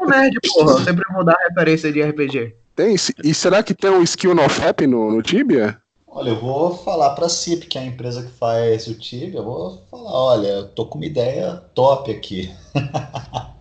Eu 0.00 0.08
nerd, 0.08 0.38
porra. 0.54 0.72
Eu 0.72 0.80
sempre 0.80 1.04
vou 1.12 1.24
dar 1.24 1.36
referência 1.48 1.92
de 1.92 2.02
RPG. 2.02 2.54
Tem? 2.74 2.94
E 3.24 3.34
será 3.34 3.62
que 3.62 3.74
tem 3.74 3.90
um 3.90 4.02
skill 4.02 4.34
no 4.34 4.48
FAP 4.48 4.82
no, 4.86 5.10
no 5.10 5.22
Tibia? 5.22 5.78
Olha, 6.06 6.30
eu 6.30 6.40
vou 6.40 6.74
falar 6.76 7.10
para 7.10 7.26
a 7.26 7.28
CIP, 7.28 7.66
que 7.66 7.76
é 7.76 7.82
a 7.82 7.86
empresa 7.86 8.22
que 8.22 8.32
faz 8.32 8.86
o 8.86 8.94
Tibia, 8.94 9.40
eu 9.40 9.44
vou 9.44 9.82
falar, 9.90 10.12
olha, 10.12 10.46
eu 10.48 10.68
tô 10.68 10.86
com 10.86 10.98
uma 10.98 11.06
ideia 11.06 11.56
top 11.74 12.10
aqui. 12.10 12.50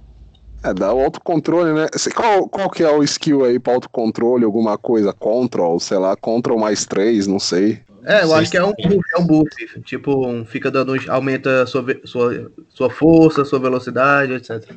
É, 0.65 0.73
dá 0.73 0.91
o 0.91 0.99
autocontrole, 0.99 1.73
né? 1.73 1.87
Qual, 2.15 2.49
qual 2.49 2.69
que 2.71 2.81
é 2.81 2.89
o 2.89 3.03
skill 3.03 3.45
aí 3.45 3.59
para 3.59 3.73
autocontrole? 3.73 4.43
Alguma 4.43 4.79
coisa? 4.79 5.13
Control, 5.13 5.79
sei 5.79 5.99
lá, 5.99 6.15
Control 6.15 6.57
mais 6.57 6.85
3, 6.85 7.27
não 7.27 7.39
sei. 7.39 7.81
É, 8.03 8.23
eu 8.23 8.33
acho 8.33 8.49
que 8.49 8.57
é 8.57 8.63
um 8.63 8.73
buff, 8.73 9.01
é 9.15 9.19
um 9.19 9.27
buff. 9.27 9.81
Tipo, 9.83 10.45
fica 10.45 10.71
dando. 10.71 10.93
aumenta 11.09 11.67
sua, 11.67 11.85
sua, 12.03 12.51
sua 12.69 12.89
força, 12.89 13.45
sua 13.45 13.59
velocidade, 13.59 14.33
etc. 14.33 14.71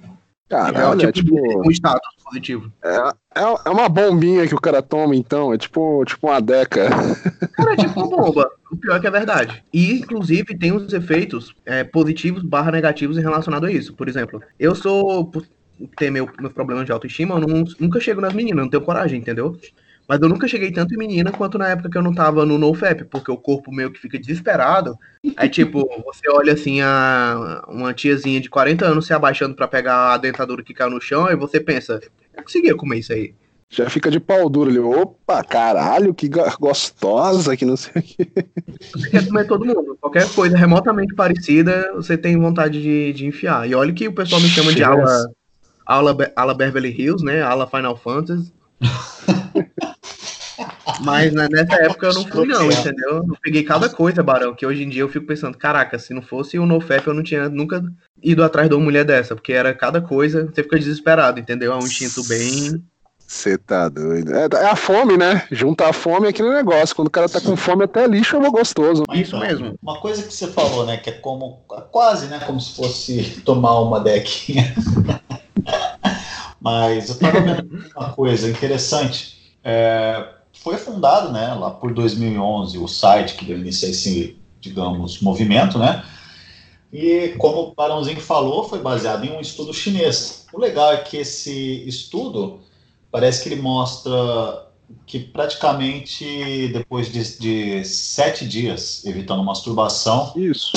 Caralho, 0.49 1.09
é, 1.09 1.13
tipo, 1.13 1.35
tipo 1.37 1.69
um 1.69 1.71
status 1.71 2.09
positivo. 2.25 2.73
É, 2.83 2.97
é, 3.37 3.43
é, 3.67 3.71
uma 3.71 3.87
bombinha 3.87 4.47
que 4.47 4.55
o 4.55 4.61
cara 4.61 4.81
toma, 4.81 5.15
então. 5.15 5.53
É 5.53 5.59
tipo, 5.59 6.03
tipo 6.07 6.27
uma 6.27 6.41
deca. 6.41 6.89
Cara, 7.53 7.73
é 7.75 7.77
tipo 7.77 8.01
uma 8.01 8.09
bomba. 8.09 8.51
O 8.71 8.77
pior 8.77 8.97
é 8.97 9.01
que 9.01 9.07
é 9.07 9.11
verdade. 9.11 9.63
E, 9.73 9.99
inclusive, 9.99 10.57
tem 10.57 10.73
os 10.73 10.93
efeitos 10.93 11.55
é, 11.67 11.85
positivos 11.85 12.43
barra 12.43 12.71
negativos 12.71 13.19
relacionados 13.19 13.69
a 13.69 13.73
isso. 13.73 13.93
Por 13.95 14.09
exemplo, 14.09 14.43
eu 14.59 14.75
sou. 14.75 15.31
Ter 15.97 16.11
meu, 16.11 16.29
meus 16.41 16.53
problemas 16.53 16.85
de 16.85 16.93
autoestima, 16.93 17.37
eu 17.37 17.47
não, 17.47 17.65
nunca 17.79 18.01
chego 18.01 18.21
nas 18.21 18.33
meninas, 18.33 18.65
não 18.65 18.71
tenho 18.71 18.83
coragem, 18.83 19.21
entendeu? 19.21 19.59
Mas 20.09 20.21
eu 20.23 20.29
nunca 20.29 20.49
cheguei 20.49 20.73
tanto 20.73 20.95
em 20.95 20.97
menina 20.97 21.31
quanto 21.31 21.59
na 21.59 21.69
época 21.69 21.91
que 21.91 21.99
eu 21.99 22.03
não 22.03 22.15
tava 22.15 22.47
no 22.47 22.57
NoFap, 22.57 23.05
porque 23.05 23.31
o 23.31 23.37
corpo 23.37 23.71
meio 23.71 23.93
que 23.93 24.01
fica 24.01 24.19
desesperado. 24.19 24.97
Aí, 25.37 25.51
tipo, 25.51 25.87
você 26.03 26.31
olha 26.31 26.55
assim, 26.55 26.81
a, 26.81 27.63
uma 27.69 27.93
tiazinha 27.93 28.41
de 28.41 28.49
40 28.49 28.87
anos 28.87 29.07
se 29.07 29.13
abaixando 29.13 29.55
para 29.55 29.69
pegar 29.69 30.15
a 30.15 30.17
dentadura 30.17 30.63
que 30.63 30.73
caiu 30.73 30.91
no 30.91 31.01
chão, 31.01 31.31
e 31.31 31.37
você 31.37 31.61
pensa, 31.61 32.01
eu 32.35 32.43
conseguia 32.43 32.75
comer 32.75 33.01
isso 33.01 33.13
aí. 33.13 33.35
Já 33.71 33.91
fica 33.91 34.11
de 34.11 34.19
pau 34.19 34.49
duro 34.49 34.71
ali. 34.71 34.79
Opa, 34.79 35.45
caralho, 35.45 36.15
que 36.15 36.31
gostosa, 36.59 37.55
que 37.55 37.67
não 37.67 37.77
sei 37.77 37.93
o 37.97 38.03
que. 38.03 38.27
Você 38.95 39.11
quer 39.11 39.27
comer 39.27 39.47
todo 39.47 39.67
mundo. 39.67 39.99
Qualquer 40.01 40.27
coisa 40.31 40.57
remotamente 40.57 41.15
parecida, 41.15 41.93
você 41.95 42.17
tem 42.17 42.39
vontade 42.39 42.81
de, 42.81 43.13
de 43.13 43.27
enfiar. 43.27 43.69
E 43.69 43.75
olha 43.75 43.93
que 43.93 44.09
o 44.09 44.13
pessoal 44.15 44.41
me 44.41 44.49
chama 44.49 44.73
de 44.73 44.83
ala, 44.83 45.31
ala, 45.89 46.17
ala 46.37 46.55
Beverly 46.55 46.91
Hills, 46.91 47.25
né? 47.25 47.43
Ala 47.43 47.67
Final 47.67 47.97
Fantasy. 47.97 48.53
Mas 51.01 51.33
né, 51.33 51.49
nessa 51.51 51.77
época 51.77 52.07
eu 52.07 52.15
não 52.15 52.27
fui, 52.27 52.47
não, 52.47 52.71
entendeu? 52.71 53.25
Eu 53.29 53.37
peguei 53.43 53.63
cada 53.63 53.89
coisa, 53.89 54.23
Barão, 54.23 54.55
que 54.55 54.67
hoje 54.67 54.83
em 54.83 54.89
dia 54.89 55.03
eu 55.03 55.09
fico 55.09 55.27
pensando, 55.27 55.57
caraca, 55.57 55.99
se 55.99 56.13
não 56.13 56.21
fosse 56.23 56.59
o 56.59 56.67
NoFap, 56.67 57.07
eu 57.07 57.15
não 57.15 57.23
tinha 57.23 57.49
nunca 57.49 57.85
ido 58.23 58.43
atrás 58.43 58.69
de 58.69 58.75
uma 58.75 58.83
mulher 58.85 59.05
dessa, 59.05 59.35
porque 59.37 59.53
era 59.53 59.73
cada 59.73 60.01
coisa, 60.01 60.47
você 60.47 60.63
fica 60.63 60.79
desesperado, 60.79 61.39
entendeu? 61.39 61.73
É 61.73 61.77
um 61.77 61.87
instinto 61.87 62.27
bem. 62.27 62.83
Você 63.29 63.59
tá 63.59 63.91
doido. 63.91 64.35
É, 64.35 64.49
é, 64.51 64.67
a 64.71 64.75
fome, 64.75 65.19
né? 65.19 65.47
Juntar 65.53 65.91
a 65.91 65.93
fome 65.93 66.27
é 66.27 66.31
aquele 66.31 66.49
negócio. 66.49 66.97
Quando 66.97 67.09
o 67.09 67.11
cara 67.11 67.29
tá 67.29 67.39
com 67.39 67.55
fome, 67.59 67.85
até 67.85 68.07
lixo 68.07 68.37
é 68.37 68.51
gostoso. 68.51 69.03
Mas, 69.07 69.21
Isso 69.21 69.37
então, 69.37 69.47
mesmo. 69.47 69.79
Uma 69.83 70.01
coisa 70.01 70.23
que 70.23 70.33
você 70.33 70.47
falou, 70.47 70.87
né? 70.87 70.97
Que 70.97 71.11
é 71.11 71.13
como. 71.13 71.59
Quase, 71.91 72.29
né? 72.29 72.41
Como 72.47 72.59
se 72.59 72.75
fosse 72.75 73.43
tomar 73.45 73.81
uma 73.81 74.01
dequinha. 74.01 74.75
Mas 76.59 77.11
eu 77.11 77.19
tava 77.19 77.41
vendo 77.43 77.91
uma 77.95 78.15
coisa 78.15 78.49
interessante. 78.49 79.53
É, 79.63 80.27
foi 80.55 80.79
fundado, 80.79 81.31
né, 81.31 81.53
lá 81.53 81.71
por 81.71 81.93
2011, 81.93 82.79
o 82.79 82.89
site 82.89 83.35
que 83.35 83.45
deu 83.45 83.59
início 83.59 83.87
a 83.87 83.91
esse, 83.91 84.39
digamos, 84.59 85.21
movimento, 85.21 85.79
né? 85.79 86.03
E 86.91 87.35
como 87.37 87.61
o 87.61 87.75
Barãozinho 87.75 88.21
falou, 88.23 88.65
foi 88.65 88.81
baseado 88.81 89.25
em 89.25 89.37
um 89.37 89.41
estudo 89.41 89.75
chinês. 89.75 90.47
O 90.51 90.59
legal 90.59 90.95
é 90.95 90.97
que 90.97 91.19
esse 91.19 91.87
estudo 91.87 92.67
parece 93.11 93.43
que 93.43 93.49
ele 93.49 93.61
mostra 93.61 94.67
que 95.07 95.19
praticamente 95.19 96.69
depois 96.73 97.13
de, 97.13 97.39
de 97.39 97.85
sete 97.85 98.47
dias 98.47 99.05
evitando 99.05 99.43
masturbação, 99.45 100.33
Isso. 100.37 100.73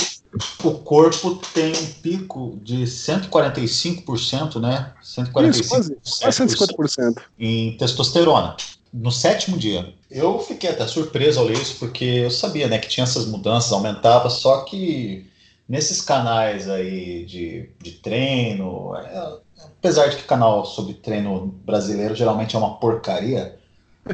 o 0.63 0.71
corpo 0.71 1.35
tem 1.53 1.71
um 1.71 1.88
pico 2.01 2.59
de 2.61 2.83
145%, 2.83 4.59
né? 4.59 4.93
145%, 5.01 5.50
Isso, 5.50 5.69
quase, 5.69 5.97
quase 6.19 6.43
150%. 6.43 7.21
em 7.39 7.77
testosterona 7.77 8.55
no 8.93 9.11
sétimo 9.11 9.57
dia. 9.57 9.93
Eu 10.09 10.39
fiquei 10.39 10.69
até 10.69 10.85
surpreso 10.85 11.39
ao 11.39 11.45
ler 11.45 11.57
isso, 11.57 11.77
porque 11.79 12.03
eu 12.03 12.31
sabia 12.31 12.67
né, 12.67 12.77
que 12.77 12.89
tinha 12.89 13.05
essas 13.05 13.25
mudanças, 13.25 13.71
aumentava, 13.71 14.29
só 14.29 14.61
que 14.63 15.25
nesses 15.67 16.01
canais 16.01 16.69
aí 16.69 17.25
de, 17.25 17.69
de 17.81 17.91
treino, 17.91 18.93
é, 18.97 19.38
apesar 19.65 20.10
de 20.10 20.18
que 20.18 20.24
canal 20.24 20.65
sobre 20.65 20.94
treino 20.94 21.48
brasileiro 21.65 22.15
geralmente 22.15 22.56
é 22.56 22.60
uma 22.60 22.77
porcaria, 22.77 23.58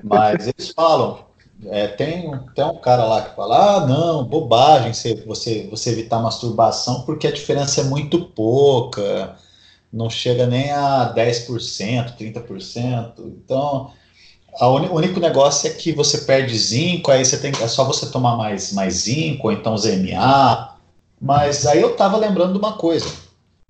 mas 0.04 0.48
eles 0.48 0.70
falam, 0.70 1.20
é, 1.66 1.88
tem, 1.88 2.32
tem 2.56 2.66
um 2.66 2.78
cara 2.78 3.06
lá 3.06 3.22
que 3.22 3.36
fala, 3.36 3.78
ah, 3.78 3.88
não, 3.88 4.24
bobagem 4.24 4.94
você, 4.94 5.16
você, 5.26 5.68
você 5.70 5.92
evitar 5.92 6.20
masturbação, 6.20 7.02
porque 7.02 7.28
a 7.28 7.32
diferença 7.32 7.82
é 7.82 7.84
muito 7.84 8.26
pouca, 8.26 9.36
não 9.92 10.10
chega 10.10 10.46
nem 10.46 10.72
a 10.72 11.14
10%, 11.16 12.18
30%, 12.18 13.14
então 13.20 13.92
o 14.60 14.96
único 14.96 15.20
negócio 15.20 15.70
é 15.70 15.74
que 15.74 15.92
você 15.92 16.20
perde 16.20 16.58
zinco, 16.58 17.12
aí 17.12 17.24
você 17.24 17.38
tem, 17.38 17.52
é 17.62 17.68
só 17.68 17.84
você 17.84 18.08
tomar 18.10 18.36
mais, 18.36 18.74
mais 18.74 18.94
zinco, 18.96 19.48
ou 19.48 19.54
então 19.54 19.78
ZMA. 19.78 20.76
Mas 21.22 21.66
aí 21.68 21.82
eu 21.82 21.96
tava 21.96 22.18
lembrando 22.18 22.54
de 22.54 22.60
uma 22.60 22.74
coisa, 22.74 23.08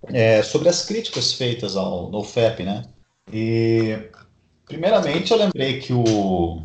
é, 0.06 0.44
sobre 0.44 0.70
as 0.70 0.86
críticas 0.86 1.34
feitas 1.34 1.76
ao 1.76 2.10
NoFap, 2.10 2.64
né? 2.64 2.84
E, 3.32 3.98
primeiramente, 4.66 5.32
eu 5.32 5.38
lembrei 5.38 5.80
que 5.80 5.94
o, 5.94 6.62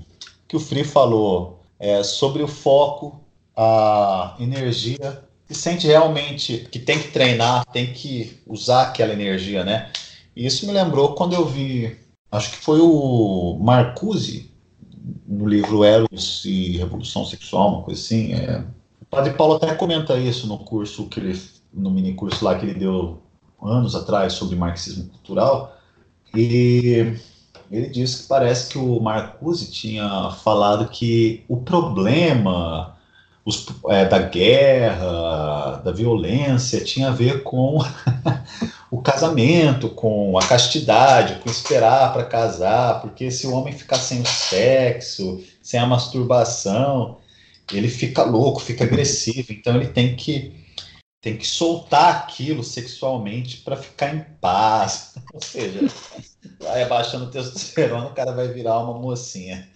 que 0.46 0.56
o 0.56 0.60
Free 0.60 0.84
falou 0.84 1.60
é, 1.78 2.02
sobre 2.02 2.42
o 2.42 2.48
foco, 2.48 3.20
a 3.56 4.36
energia, 4.38 5.22
que 5.46 5.54
sente 5.54 5.86
realmente 5.86 6.68
que 6.70 6.78
tem 6.78 6.98
que 6.98 7.08
treinar, 7.08 7.64
tem 7.66 7.92
que 7.92 8.40
usar 8.46 8.82
aquela 8.82 9.12
energia, 9.12 9.64
né? 9.64 9.90
E 10.34 10.46
isso 10.46 10.66
me 10.66 10.72
lembrou 10.72 11.14
quando 11.14 11.34
eu 11.34 11.46
vi 11.46 11.96
acho 12.32 12.50
que 12.50 12.56
foi 12.56 12.80
o 12.80 13.58
Marcuse, 13.60 14.50
no 15.26 15.46
livro 15.46 15.84
Eros 15.84 16.44
e 16.44 16.78
Revolução 16.78 17.26
Sexual, 17.26 17.74
uma 17.74 17.82
coisa 17.82 18.00
assim. 18.00 18.32
É... 18.32 18.64
O 19.00 19.04
Padre 19.10 19.34
Paulo 19.34 19.54
até 19.54 19.74
comenta 19.74 20.16
isso 20.16 20.46
no 20.46 20.58
curso 20.58 21.08
que 21.08 21.20
ele, 21.20 21.38
no 21.72 21.90
mini 21.90 22.14
curso 22.14 22.44
lá 22.44 22.58
que 22.58 22.66
ele 22.66 22.78
deu 22.78 23.22
anos 23.62 23.94
atrás 23.94 24.32
sobre 24.34 24.56
marxismo 24.56 25.08
cultural. 25.08 25.76
E 26.34 27.16
ele 27.70 27.88
disse 27.88 28.22
que 28.22 28.28
parece 28.28 28.70
que 28.70 28.78
o 28.78 29.00
Marcuse 29.00 29.70
tinha 29.70 30.30
falado 30.42 30.88
que 30.88 31.44
o 31.48 31.58
problema 31.58 32.96
os, 33.44 33.66
é, 33.88 34.04
da 34.04 34.18
guerra, 34.18 35.80
da 35.84 35.90
violência, 35.90 36.84
tinha 36.84 37.08
a 37.08 37.12
ver 37.12 37.42
com 37.42 37.78
o 38.90 39.00
casamento, 39.00 39.88
com 39.88 40.38
a 40.38 40.46
castidade, 40.46 41.40
com 41.40 41.50
esperar 41.50 42.12
para 42.12 42.24
casar, 42.24 43.00
porque 43.00 43.30
se 43.30 43.46
o 43.46 43.52
homem 43.52 43.72
ficar 43.72 43.96
sem 43.96 44.20
o 44.20 44.26
sexo, 44.26 45.42
sem 45.60 45.80
a 45.80 45.86
masturbação, 45.86 47.18
ele 47.72 47.88
fica 47.88 48.22
louco, 48.22 48.60
fica 48.60 48.84
agressivo, 48.84 49.52
então 49.52 49.76
ele 49.76 49.88
tem 49.88 50.14
que 50.14 50.61
tem 51.22 51.36
que 51.36 51.46
soltar 51.46 52.10
aquilo 52.16 52.64
sexualmente 52.64 53.58
para 53.58 53.76
ficar 53.76 54.12
em 54.12 54.26
paz. 54.40 55.14
Ou 55.32 55.40
seja, 55.40 55.88
vai 56.58 56.82
abaixando 56.82 57.26
o 57.26 57.30
testosterona, 57.30 58.06
o 58.06 58.14
cara 58.14 58.32
vai 58.32 58.48
virar 58.48 58.80
uma 58.80 58.98
mocinha. 58.98 59.66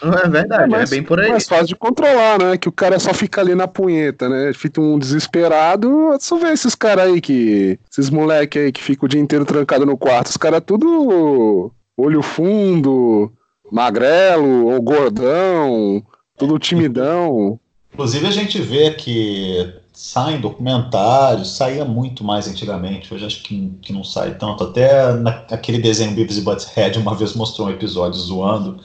É 0.00 0.28
verdade, 0.28 0.64
é, 0.64 0.66
mais, 0.68 0.92
é 0.92 0.94
bem 0.94 1.02
por 1.02 1.18
aí. 1.18 1.30
mais 1.30 1.46
fácil 1.46 1.66
de 1.66 1.76
controlar, 1.76 2.38
né? 2.38 2.56
Que 2.56 2.68
o 2.68 2.72
cara 2.72 3.00
só 3.00 3.12
fica 3.12 3.40
ali 3.40 3.56
na 3.56 3.66
punheta, 3.66 4.28
né? 4.28 4.52
Fica 4.52 4.80
um 4.80 4.98
desesperado. 4.98 6.16
Só 6.20 6.36
vê 6.36 6.52
esses 6.52 6.74
caras 6.76 7.06
aí 7.06 7.20
que. 7.20 7.78
Esses 7.90 8.08
moleque 8.08 8.58
aí 8.58 8.70
que 8.70 8.82
ficam 8.82 9.06
o 9.06 9.08
dia 9.08 9.20
inteiro 9.20 9.44
trancado 9.44 9.84
no 9.84 9.96
quarto. 9.96 10.28
Os 10.28 10.36
caras 10.36 10.62
tudo 10.64 11.72
olho 11.96 12.22
fundo, 12.22 13.32
magrelo 13.72 14.66
ou 14.66 14.80
gordão, 14.80 16.04
tudo 16.36 16.58
timidão. 16.58 17.58
Inclusive 17.92 18.26
a 18.26 18.30
gente 18.30 18.60
vê 18.60 18.90
que 18.90 19.74
saem 19.94 20.40
documentários, 20.40 21.56
saía 21.56 21.84
muito 21.84 22.24
mais 22.24 22.48
antigamente, 22.48 23.14
hoje 23.14 23.24
acho 23.24 23.42
que, 23.44 23.70
que 23.80 23.92
não 23.92 24.02
sai 24.02 24.34
tanto. 24.36 24.64
Até 24.64 25.14
naquele 25.14 25.78
desenho 25.78 26.14
Beavis 26.14 26.36
e 26.36 26.40
Butthead 26.40 26.98
uma 26.98 27.14
vez 27.14 27.34
mostrou 27.34 27.68
um 27.68 27.70
episódio 27.70 28.18
zoando 28.18 28.82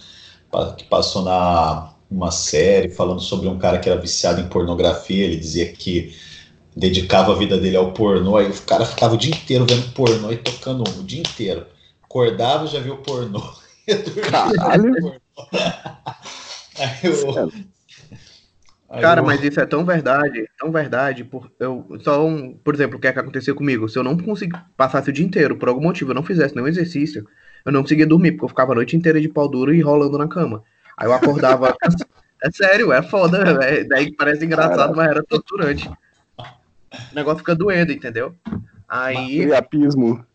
que 0.78 0.84
passou 0.86 1.24
na 1.24 1.94
uma 2.10 2.32
série 2.32 2.90
falando 2.90 3.22
sobre 3.22 3.48
um 3.48 3.60
cara 3.60 3.78
que 3.78 3.88
era 3.88 4.00
viciado 4.00 4.42
em 4.42 4.48
pornografia. 4.48 5.26
Ele 5.26 5.36
dizia 5.36 5.72
que 5.72 6.16
dedicava 6.76 7.34
a 7.34 7.36
vida 7.36 7.58
dele 7.58 7.78
ao 7.78 7.92
pornô. 7.92 8.38
Aí 8.38 8.50
o 8.50 8.62
cara 8.62 8.86
ficava 8.86 9.16
o 9.16 9.18
dia 9.18 9.32
inteiro 9.32 9.66
vendo 9.66 9.92
pornô 9.94 10.32
e 10.32 10.38
tocando 10.38 10.84
um, 10.90 11.00
o 11.02 11.04
dia 11.04 11.20
inteiro. 11.20 11.66
Acordava 12.04 12.66
já 12.68 12.80
viu 12.80 12.98
pornô. 12.98 13.42
Caralho! 14.30 15.22
Aí 16.80 17.00
eu, 17.04 17.52
Cara, 18.90 19.22
mas 19.22 19.44
isso 19.44 19.60
é 19.60 19.66
tão 19.68 19.86
verdade, 19.86 20.50
tão 20.58 20.72
verdade. 20.72 21.24
Por, 21.24 21.52
eu, 21.60 21.86
só 22.02 22.26
um, 22.26 22.54
por 22.54 22.74
exemplo, 22.74 22.98
o 22.98 23.00
que 23.00 23.08
é 23.08 23.14
que 23.14 23.20
aconteceu 23.20 23.54
comigo? 23.54 23.88
Se 23.88 24.00
eu 24.00 24.04
não 24.04 24.18
conseguir 24.18 24.60
passasse 24.76 25.10
o 25.10 25.14
dia 25.14 25.26
inteiro, 25.26 25.56
por 25.58 25.70
algum 25.70 25.84
motivo, 25.84 26.10
eu 26.10 26.16
não 26.16 26.24
fizesse 26.24 26.56
nenhum 26.56 26.68
exercício, 26.68 27.28
eu 27.64 27.72
não 27.72 27.84
conseguia 27.84 28.08
dormir, 28.08 28.32
porque 28.32 28.46
eu 28.46 28.50
ficava 28.50 28.72
a 28.72 28.76
noite 28.76 28.98
inteira 28.98 29.22
de 29.22 29.30
pau 29.30 29.48
duro 29.48 29.74
e 29.74 29.82
rolando 29.82 30.18
na 30.18 30.28
cama. 30.28 30.64
Aí 30.98 31.08
eu 31.08 31.14
acordava. 31.14 31.76
é 32.44 32.52
sério, 32.52 32.92
é 32.92 33.04
foda. 33.04 33.64
É, 33.64 33.84
daí 33.84 34.12
parece 34.12 34.44
engraçado, 34.46 34.96
mas 34.96 35.08
era 35.08 35.24
torturante. 35.24 35.88
O 36.38 37.16
negócio 37.16 37.40
fica 37.40 37.56
doendo, 37.56 37.92
entendeu? 37.92 38.36
Aí. 38.90 39.44
Priapismo. 39.44 40.26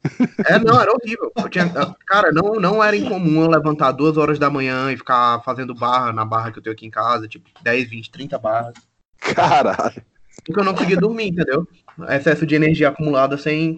É, 0.46 0.58
não, 0.60 0.80
era 0.80 0.92
horrível. 0.92 1.32
Tinha... 1.50 1.68
Cara, 2.06 2.30
não, 2.30 2.54
não 2.54 2.82
era 2.82 2.96
incomum 2.96 3.42
eu 3.42 3.50
levantar 3.50 3.90
duas 3.90 4.16
horas 4.16 4.38
da 4.38 4.48
manhã 4.48 4.92
e 4.92 4.96
ficar 4.96 5.42
fazendo 5.42 5.74
barra 5.74 6.12
na 6.12 6.24
barra 6.24 6.52
que 6.52 6.60
eu 6.60 6.62
tenho 6.62 6.74
aqui 6.74 6.86
em 6.86 6.90
casa, 6.90 7.26
tipo 7.26 7.50
10, 7.62 7.90
20, 7.90 8.10
30 8.10 8.38
barras. 8.38 8.74
Caralho. 9.18 10.02
Porque 10.44 10.60
eu 10.60 10.64
não 10.64 10.74
conseguia 10.74 10.96
dormir, 10.96 11.28
entendeu? 11.28 11.66
Excesso 12.08 12.46
de 12.46 12.54
energia 12.54 12.88
acumulada 12.88 13.36
sem, 13.36 13.76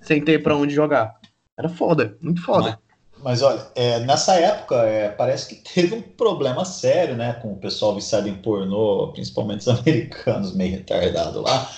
sem 0.00 0.22
ter 0.22 0.42
para 0.42 0.56
onde 0.56 0.74
jogar. 0.74 1.14
Era 1.56 1.68
foda, 1.68 2.16
muito 2.20 2.42
foda. 2.42 2.78
Mas, 3.22 3.40
mas 3.40 3.42
olha, 3.42 3.66
é, 3.74 4.00
nessa 4.00 4.34
época 4.34 4.74
é, 4.76 5.08
parece 5.08 5.48
que 5.48 5.74
teve 5.74 5.94
um 5.94 6.02
problema 6.02 6.64
sério, 6.64 7.16
né, 7.16 7.34
com 7.34 7.52
o 7.52 7.58
pessoal 7.58 7.94
viciado 7.94 8.28
em 8.28 8.34
pornô, 8.34 9.12
principalmente 9.12 9.60
os 9.60 9.68
americanos 9.80 10.54
meio 10.54 10.72
retardados 10.72 11.42
lá. 11.42 11.70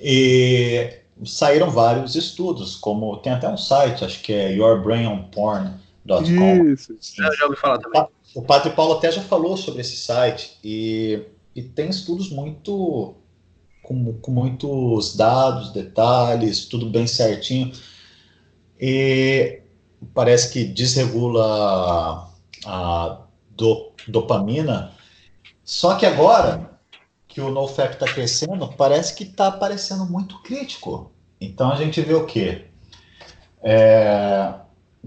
E 0.00 1.01
saíram 1.24 1.70
vários 1.70 2.16
estudos, 2.16 2.76
como 2.76 3.16
tem 3.18 3.32
até 3.32 3.48
um 3.48 3.56
site, 3.56 4.04
acho 4.04 4.20
que 4.22 4.32
é 4.32 4.52
yourbrainonporn.com. 4.52 6.68
Isso, 6.68 6.96
isso. 7.00 7.22
Eu 7.22 7.36
já 7.36 7.44
ouvi 7.44 7.56
falar 7.56 7.78
também. 7.78 8.04
O 8.34 8.42
Padre 8.42 8.70
Paulo 8.70 8.94
até 8.94 9.12
já 9.12 9.22
falou 9.22 9.56
sobre 9.56 9.82
esse 9.82 9.96
site 9.96 10.58
e, 10.64 11.22
e 11.54 11.62
tem 11.62 11.90
estudos 11.90 12.30
muito 12.30 13.14
com, 13.82 14.14
com 14.14 14.30
muitos 14.30 15.14
dados, 15.14 15.72
detalhes, 15.72 16.66
tudo 16.66 16.86
bem 16.86 17.06
certinho. 17.06 17.72
E 18.80 19.60
parece 20.14 20.52
que 20.52 20.64
desregula 20.64 22.30
a 22.64 23.18
do, 23.50 23.92
dopamina. 24.08 24.92
Só 25.64 25.96
que 25.96 26.06
agora 26.06 26.71
que 27.32 27.40
o 27.40 27.50
NoFap 27.50 27.94
está 27.94 28.04
crescendo, 28.06 28.68
parece 28.76 29.14
que 29.14 29.24
está 29.24 29.50
parecendo 29.50 30.04
muito 30.04 30.38
crítico. 30.42 31.10
Então 31.40 31.72
a 31.72 31.76
gente 31.76 31.98
vê 32.02 32.12
o 32.12 32.26
quê? 32.26 32.66
É, 33.62 34.52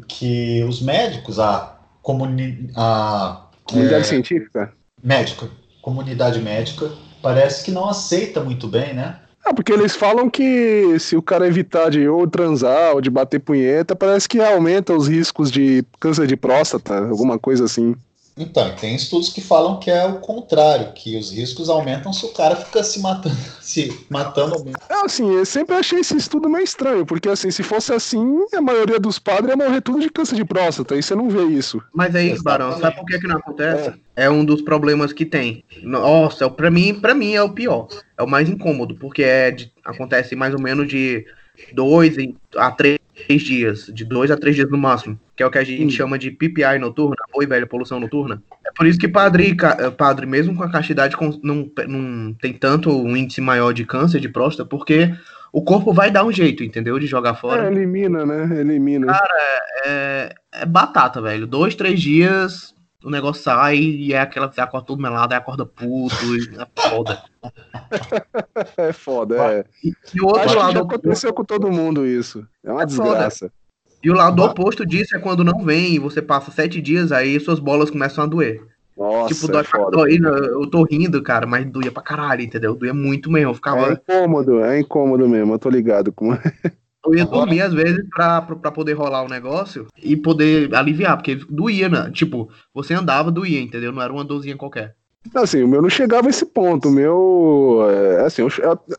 que 0.07 0.63
os 0.63 0.81
médicos, 0.81 1.39
a, 1.39 1.77
comuni 2.01 2.71
a 2.75 3.45
comunidade 3.63 4.01
é, 4.01 4.07
científica, 4.07 4.73
médica, 5.03 5.51
comunidade 5.83 6.41
médica, 6.41 6.91
parece 7.21 7.63
que 7.63 7.69
não 7.69 7.87
aceita 7.87 8.43
muito 8.43 8.67
bem, 8.67 8.95
né? 8.95 9.19
Ah, 9.45 9.53
porque 9.53 9.71
eles 9.71 9.95
falam 9.95 10.27
que 10.27 10.97
se 10.99 11.15
o 11.15 11.21
cara 11.21 11.47
evitar 11.47 11.91
de 11.91 12.07
ou 12.07 12.27
transar 12.27 12.95
ou 12.95 13.01
de 13.01 13.11
bater 13.11 13.39
punheta, 13.39 13.95
parece 13.95 14.27
que 14.27 14.41
aumenta 14.41 14.93
os 14.93 15.07
riscos 15.07 15.51
de 15.51 15.85
câncer 15.99 16.25
de 16.25 16.35
próstata, 16.35 17.07
alguma 17.07 17.37
coisa 17.37 17.65
assim. 17.65 17.95
Então, 18.37 18.75
tem 18.75 18.95
estudos 18.95 19.29
que 19.29 19.39
falam 19.39 19.79
que 19.79 19.89
é 19.89 20.05
o 20.05 20.19
contrário, 20.19 20.91
que 20.91 21.17
os 21.17 21.31
riscos 21.31 21.69
aumentam 21.69 22.11
se 22.11 22.25
o 22.25 22.33
cara 22.33 22.57
fica 22.57 22.83
se 22.83 22.99
matando, 22.99 23.35
se 23.61 24.05
matando 24.09 24.61
mesmo. 24.63 24.77
É 24.89 25.05
assim, 25.05 25.33
eu 25.33 25.45
sempre 25.45 25.73
achei 25.75 25.99
esse 25.99 26.17
estudo 26.17 26.49
meio 26.49 26.63
estranho, 26.63 27.05
porque 27.05 27.29
assim, 27.29 27.49
se 27.49 27.63
fosse 27.63 27.93
assim, 27.93 28.45
a 28.53 28.59
maioria 28.59 28.99
dos 28.99 29.17
padres 29.17 29.51
ia 29.51 29.55
morrer 29.55 29.79
tudo 29.79 30.01
de 30.01 30.09
câncer 30.09 30.35
de 30.35 30.43
próstata, 30.43 30.97
e 30.97 31.01
você 31.01 31.15
não 31.15 31.29
vê 31.29 31.45
isso. 31.45 31.81
Mas 31.93 32.13
aí, 32.13 32.37
Barão, 32.41 32.77
sabe 32.77 32.97
por 32.97 33.05
que 33.05 33.19
que 33.19 33.27
não 33.27 33.37
acontece? 33.37 33.93
É. 34.17 34.25
é 34.25 34.29
um 34.29 34.43
dos 34.43 34.61
problemas 34.61 35.13
que 35.13 35.25
tem. 35.25 35.63
Nossa, 35.81 36.49
para 36.49 36.69
mim, 36.69 36.93
para 36.93 37.15
mim 37.15 37.35
é 37.35 37.41
o 37.41 37.53
pior. 37.53 37.87
É 38.17 38.23
o 38.23 38.27
mais 38.27 38.49
incômodo, 38.49 38.95
porque 38.95 39.23
é 39.23 39.51
de, 39.51 39.71
acontece 39.85 40.35
mais 40.35 40.53
ou 40.53 40.59
menos 40.59 40.89
de 40.89 41.25
dois 41.73 42.15
a 42.57 42.71
três 42.71 42.99
dias, 43.27 43.89
de 43.93 44.03
dois 44.03 44.29
a 44.29 44.37
três 44.37 44.55
dias 44.55 44.69
no 44.69 44.77
máximo, 44.77 45.19
que 45.35 45.43
é 45.43 45.45
o 45.45 45.51
que 45.51 45.57
a 45.57 45.63
gente 45.63 45.85
hum. 45.85 45.89
chama 45.89 46.19
de 46.19 46.31
PPI 46.31 46.79
noturna, 46.79 47.15
e 47.41 47.45
velho, 47.45 47.67
poluição 47.67 47.99
noturna. 47.99 48.41
É 48.65 48.71
por 48.75 48.85
isso 48.85 48.99
que 48.99 49.07
padre, 49.07 49.55
eh, 49.59 49.89
padre 49.91 50.25
mesmo 50.25 50.55
com 50.55 50.63
a 50.63 50.71
castidade, 50.71 51.15
não, 51.43 51.69
não 51.87 52.33
tem 52.33 52.53
tanto 52.53 52.89
um 52.91 53.15
índice 53.15 53.41
maior 53.41 53.73
de 53.73 53.85
câncer 53.85 54.19
de 54.19 54.29
próstata, 54.29 54.67
porque 54.67 55.13
o 55.51 55.61
corpo 55.61 55.93
vai 55.93 56.11
dar 56.11 56.25
um 56.25 56.31
jeito, 56.31 56.63
entendeu? 56.63 56.99
De 56.99 57.07
jogar 57.07 57.35
fora. 57.35 57.65
É, 57.65 57.71
elimina, 57.71 58.25
né? 58.25 58.59
Elimina. 58.59 59.07
Cara, 59.07 59.61
é, 59.85 60.35
é 60.51 60.65
batata, 60.65 61.21
velho. 61.21 61.47
Dois, 61.47 61.75
três 61.75 62.01
dias, 62.01 62.75
o 63.05 63.09
negócio 63.09 63.43
sai 63.43 63.77
e 63.77 64.13
é 64.13 64.19
aquela 64.19 64.51
você 64.51 64.59
acorda 64.59 64.87
todo 64.87 65.01
melado, 65.01 65.31
aí 65.31 65.37
acorda 65.37 65.65
puto, 65.65 66.15
é 66.59 66.89
foda. 66.89 67.23
é 68.77 68.91
foda, 68.91 69.35
é. 69.37 69.65
E, 69.83 69.93
e 70.13 70.21
o 70.21 70.25
outro 70.25 70.41
Acho 70.41 70.57
lado. 70.57 70.79
aconteceu 70.79 71.33
com 71.33 71.45
todo 71.45 71.71
mundo 71.71 72.05
isso. 72.05 72.45
É 72.63 72.71
uma 72.71 72.83
é 72.83 72.85
desgraça. 72.85 73.45
Foda. 73.45 73.64
E 74.05 74.09
o 74.11 74.13
lado 74.13 74.43
oposto 74.43 74.85
disso 74.85 75.15
é 75.15 75.19
quando 75.19 75.43
não 75.43 75.65
vem 75.65 75.95
e 75.95 75.99
você 75.99 76.21
passa 76.21 76.51
sete 76.51 76.79
dias, 76.79 77.11
aí 77.11 77.39
suas 77.39 77.57
bolas 77.57 77.89
começam 77.89 78.23
a 78.23 78.27
doer. 78.27 78.61
Nossa, 78.95 79.33
tipo, 79.33 79.47
dói, 79.47 79.63
é 79.63 79.89
dói, 79.89 80.19
eu 80.21 80.69
tô 80.69 80.83
rindo, 80.83 81.23
cara, 81.23 81.47
mas 81.47 81.65
doía 81.65 81.91
pra 81.91 82.03
caralho, 82.03 82.43
entendeu? 82.43 82.75
Doía 82.75 82.93
muito 82.93 83.31
mesmo. 83.31 83.49
Eu 83.49 83.55
ficava... 83.55 83.89
É 83.89 83.93
incômodo, 83.93 84.63
é 84.63 84.79
incômodo 84.79 85.27
mesmo, 85.27 85.55
eu 85.55 85.59
tô 85.59 85.71
ligado 85.71 86.11
com. 86.13 86.37
Eu 87.03 87.13
ia 87.13 87.25
dormir 87.25 87.61
às 87.61 87.71
vezes 87.71 88.03
pra, 88.09 88.41
pra, 88.41 88.71
poder 88.71 88.93
rolar 88.93 89.21
o 89.21 89.29
negócio 89.29 89.85
e 90.01 90.15
poder 90.15 90.73
aliviar, 90.73 91.15
porque 91.15 91.35
doía, 91.47 91.87
né? 91.87 92.09
Tipo, 92.11 92.49
você 92.73 92.95
andava, 92.95 93.31
doía, 93.31 93.61
entendeu? 93.61 93.91
Não 93.91 94.01
era 94.01 94.11
uma 94.11 94.23
dorzinha 94.23 94.57
qualquer. 94.57 94.95
Assim, 95.35 95.61
o 95.61 95.67
meu 95.67 95.83
não 95.83 95.89
chegava 95.89 96.27
a 96.27 96.31
esse 96.31 96.47
ponto. 96.47 96.89
O 96.89 96.91
meu. 96.91 97.87
É, 97.91 98.25
assim, 98.25 98.41
eu, 98.41 98.49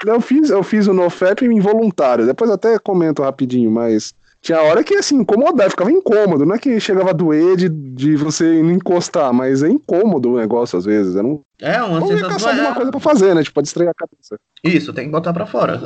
eu, 0.07 0.21
fiz, 0.21 0.51
eu 0.51 0.63
fiz 0.63 0.87
o 0.87 0.95
NoFap 0.95 1.45
involuntário. 1.45 2.27
Depois 2.27 2.49
até 2.49 2.79
comento 2.79 3.23
rapidinho, 3.23 3.73
mas. 3.73 4.15
Tinha 4.47 4.63
hora 4.63 4.85
que, 4.85 4.95
assim, 4.95 5.17
incomodava, 5.17 5.69
ficava 5.69 5.91
incômodo. 5.91 6.47
Não 6.47 6.55
é 6.55 6.59
que 6.61 6.79
chegava 6.79 7.11
a 7.11 7.13
doer 7.13 7.57
de, 7.57 7.69
de 7.69 8.15
você 8.15 8.45
não 8.63 8.71
encostar, 8.71 9.33
mas 9.33 9.61
é 9.61 9.69
incômodo 9.69 10.35
o 10.35 10.37
negócio 10.37 10.79
às 10.79 10.85
vezes. 10.85 11.17
Era 11.17 11.27
um, 11.27 11.43
é, 11.61 11.83
uma 11.83 12.07
sensação. 12.07 12.51
alguma 12.51 12.75
coisa 12.77 12.91
pra 12.93 13.01
fazer, 13.01 13.35
né? 13.35 13.43
Tipo, 13.43 13.55
pra 13.55 13.65
distrair 13.65 13.89
a 13.89 13.95
cabeça. 13.95 14.39
Isso, 14.63 14.93
tem 14.93 15.07
que 15.07 15.11
botar 15.11 15.33
pra 15.33 15.47
fora. 15.47 15.83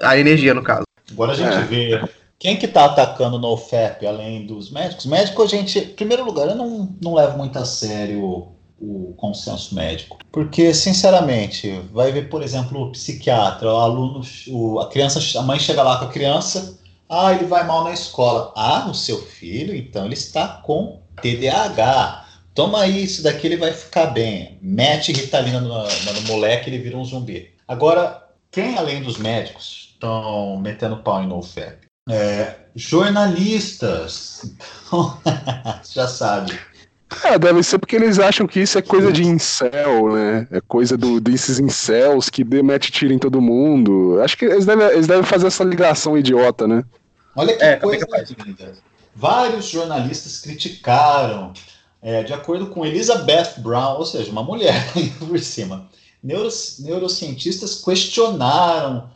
A 0.00 0.16
energia, 0.16 0.54
no 0.54 0.62
caso. 0.62 0.84
Agora 1.12 1.32
a 1.32 1.34
gente 1.34 1.54
é. 1.54 1.60
vê 1.60 2.08
quem 2.38 2.56
que 2.56 2.66
tá 2.66 2.86
atacando 2.86 3.38
no 3.38 3.54
FEP, 3.58 4.06
além 4.06 4.46
dos 4.46 4.72
médicos. 4.72 5.04
Médico, 5.04 5.42
a 5.42 5.46
gente, 5.46 5.78
em 5.78 5.88
primeiro 5.88 6.24
lugar, 6.24 6.48
eu 6.48 6.54
não, 6.54 6.96
não 7.02 7.12
levo 7.12 7.36
muito 7.36 7.58
a 7.58 7.66
sério 7.66 8.48
o 8.80 9.12
consenso 9.18 9.74
médico. 9.74 10.16
Porque, 10.32 10.72
sinceramente, 10.72 11.82
vai 11.92 12.10
ver, 12.12 12.30
por 12.30 12.42
exemplo, 12.42 12.80
o 12.80 12.92
psiquiatra, 12.92 13.70
o 13.70 13.76
aluno, 13.76 14.22
o, 14.48 14.80
a 14.80 14.88
criança, 14.88 15.20
a 15.38 15.42
mãe 15.42 15.58
chega 15.58 15.82
lá 15.82 15.98
com 15.98 16.06
a 16.06 16.08
criança, 16.08 16.79
ah, 17.10 17.34
ele 17.34 17.44
vai 17.44 17.66
mal 17.66 17.82
na 17.82 17.92
escola. 17.92 18.52
Ah, 18.54 18.86
o 18.88 18.94
seu 18.94 19.20
filho, 19.20 19.74
então 19.74 20.04
ele 20.04 20.14
está 20.14 20.46
com 20.64 21.02
TDAH. 21.20 22.24
Toma 22.54 22.86
isso 22.86 23.22
daqui, 23.22 23.48
ele 23.48 23.56
vai 23.56 23.72
ficar 23.72 24.06
bem. 24.06 24.58
Mete 24.62 25.12
Ritalina 25.12 25.60
no, 25.60 25.68
no, 25.68 26.22
moleque, 26.28 26.70
ele 26.70 26.78
vira 26.78 26.96
um 26.96 27.04
zumbi. 27.04 27.50
Agora, 27.66 28.22
quem 28.50 28.78
além 28.78 29.02
dos 29.02 29.18
médicos 29.18 29.90
estão 29.92 30.56
metendo 30.58 30.98
pau 30.98 31.22
em 31.22 31.26
NoFap. 31.26 31.78
É, 32.08 32.54
jornalistas, 32.74 34.54
já 35.92 36.08
sabe. 36.08 36.58
É, 37.24 37.38
deve 37.38 37.62
ser 37.62 37.78
porque 37.78 37.96
eles 37.96 38.18
acham 38.20 38.46
que 38.46 38.60
isso 38.60 38.78
é 38.78 38.82
coisa 38.82 39.12
de 39.12 39.24
incel, 39.24 40.12
né? 40.12 40.46
É 40.50 40.60
coisa 40.60 40.96
do, 40.96 41.20
desses 41.20 41.58
incels 41.58 42.30
que 42.30 42.44
mete 42.44 42.92
tiro 42.92 43.12
em 43.12 43.18
todo 43.18 43.40
mundo. 43.40 44.20
Acho 44.22 44.38
que 44.38 44.44
eles 44.44 44.64
devem, 44.64 44.86
eles 44.86 45.08
devem 45.08 45.24
fazer 45.24 45.48
essa 45.48 45.64
ligação 45.64 46.16
idiota, 46.16 46.68
né? 46.68 46.84
Olha 47.34 47.56
que 47.56 47.62
é, 47.62 47.76
coisa 47.76 48.06
linda. 48.44 48.78
Vários 49.14 49.66
jornalistas 49.66 50.40
criticaram, 50.40 51.52
é, 52.02 52.22
de 52.22 52.32
acordo 52.32 52.68
com 52.68 52.86
Elizabeth 52.86 53.58
Brown, 53.58 53.98
ou 53.98 54.06
seja, 54.06 54.30
uma 54.30 54.42
mulher 54.42 54.92
por 55.18 55.38
cima. 55.38 55.88
Neuros, 56.22 56.78
neurocientistas 56.80 57.82
questionaram 57.82 59.10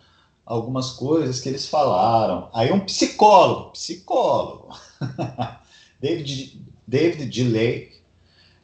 algumas 0.44 0.90
coisas 0.90 1.40
que 1.40 1.48
eles 1.48 1.66
falaram. 1.66 2.48
Aí 2.52 2.72
um 2.72 2.80
psicólogo, 2.80 3.70
psicólogo, 3.72 4.76
David, 6.00 6.60
David 6.86 7.26
Delay, 7.26 7.92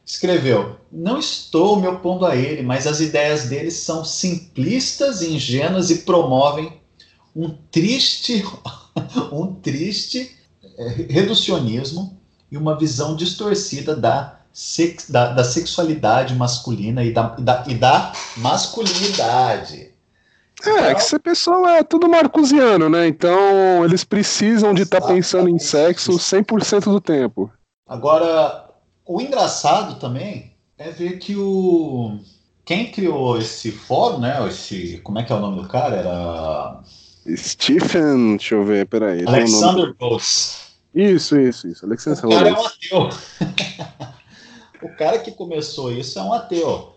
escreveu: 0.05 0.77
Não 0.91 1.17
estou 1.19 1.79
me 1.79 1.87
opondo 1.87 2.25
a 2.25 2.35
ele, 2.35 2.61
mas 2.61 2.87
as 2.87 2.99
ideias 2.99 3.45
dele 3.45 3.71
são 3.71 4.03
simplistas, 4.03 5.21
ingênuas 5.21 5.89
e 5.89 5.99
promovem 5.99 6.80
um 7.35 7.49
triste, 7.71 8.43
um 9.31 9.53
triste 9.55 10.35
é, 10.77 10.87
reducionismo 11.09 12.19
e 12.51 12.57
uma 12.57 12.77
visão 12.77 13.15
distorcida 13.15 13.95
da, 13.95 14.39
sex, 14.53 15.09
da, 15.09 15.33
da 15.33 15.43
sexualidade 15.43 16.35
masculina 16.35 17.03
e 17.03 17.13
da, 17.13 17.35
e 17.37 17.41
da, 17.41 17.63
e 17.67 17.75
da 17.75 18.13
masculinidade. 18.37 19.91
É, 20.63 20.93
que 20.93 21.01
esse 21.01 21.17
pessoal 21.17 21.67
é 21.67 21.83
tudo 21.83 22.07
marcusiano, 22.07 22.87
né? 22.87 23.07
Então 23.07 23.83
eles 23.83 24.03
precisam 24.03 24.73
de 24.73 24.83
estar 24.83 25.01
tá 25.01 25.07
pensando 25.07 25.49
em 25.49 25.57
sexo 25.57 26.11
100% 26.11 26.83
do 26.83 27.01
tempo. 27.01 27.51
Agora, 27.87 28.69
o 29.05 29.19
engraçado 29.19 29.99
também 29.99 30.53
é 30.77 30.91
ver 30.91 31.17
que 31.17 31.35
o 31.35 32.19
quem 32.63 32.91
criou 32.91 33.37
esse 33.39 33.71
fórum, 33.71 34.19
né? 34.19 34.47
Esse, 34.47 34.99
como 34.99 35.17
é 35.19 35.23
que 35.23 35.33
é 35.33 35.35
o 35.35 35.39
nome 35.39 35.61
do 35.61 35.67
cara? 35.67 35.95
Era 35.95 36.83
Stephen, 37.35 38.37
deixa 38.37 38.55
eu 38.55 38.65
ver, 38.65 38.87
peraí. 38.87 39.23
Alexander 39.27 39.93
Bose. 39.97 40.71
Isso, 40.93 41.39
isso, 41.39 41.67
isso. 41.67 41.85
Alexander 41.85 42.25
o 42.25 42.29
cara 42.29 42.49
é 42.49 42.53
um 42.53 42.65
ateu. 42.65 43.09
o 44.89 44.97
cara 44.97 45.19
que 45.19 45.31
começou 45.31 45.91
isso 45.91 46.19
é 46.19 46.21
um 46.21 46.33
ateu. 46.33 46.95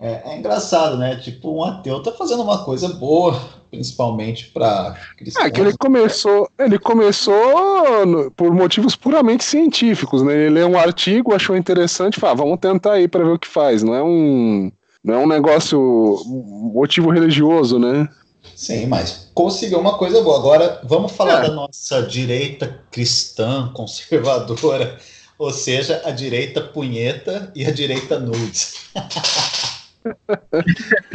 É, 0.00 0.32
é, 0.32 0.38
engraçado, 0.38 0.96
né? 0.96 1.16
Tipo, 1.16 1.56
um 1.56 1.64
ateu 1.64 2.02
tá 2.02 2.12
fazendo 2.12 2.42
uma 2.42 2.64
coisa 2.64 2.88
boa, 2.88 3.40
principalmente 3.70 4.46
para 4.46 4.96
cristãos. 5.16 5.46
É 5.46 5.50
que 5.50 5.60
ele 5.60 5.76
começou, 5.76 6.48
ele 6.58 6.78
começou 6.78 8.04
no, 8.06 8.30
por 8.30 8.52
motivos 8.52 8.96
puramente 8.96 9.44
científicos, 9.44 10.22
né? 10.22 10.34
Ele 10.34 10.50
leu 10.50 10.68
um 10.68 10.78
artigo, 10.78 11.34
achou 11.34 11.56
interessante, 11.56 12.18
falou, 12.18 12.32
ah, 12.32 12.36
vamos 12.36 12.58
tentar 12.60 12.94
aí 12.94 13.06
para 13.06 13.24
ver 13.24 13.32
o 13.32 13.38
que 13.38 13.48
faz. 13.48 13.82
Não 13.82 13.94
é 13.94 14.02
um, 14.02 14.72
não 15.02 15.14
é 15.14 15.18
um 15.18 15.28
negócio 15.28 15.80
motivo 16.74 17.10
religioso, 17.10 17.78
né? 17.78 18.08
Sim, 18.54 18.86
mas 18.86 19.30
conseguiu 19.34 19.80
uma 19.80 19.98
coisa 19.98 20.22
boa. 20.22 20.38
Agora 20.38 20.80
vamos 20.84 21.12
falar 21.12 21.44
é. 21.44 21.48
da 21.48 21.54
nossa 21.54 22.02
direita 22.02 22.80
cristã 22.90 23.70
conservadora, 23.74 24.98
ou 25.38 25.52
seja, 25.52 26.02
a 26.04 26.10
direita 26.10 26.60
punheta 26.60 27.50
e 27.54 27.66
a 27.66 27.70
direita 27.70 28.18
nudes. 28.18 28.74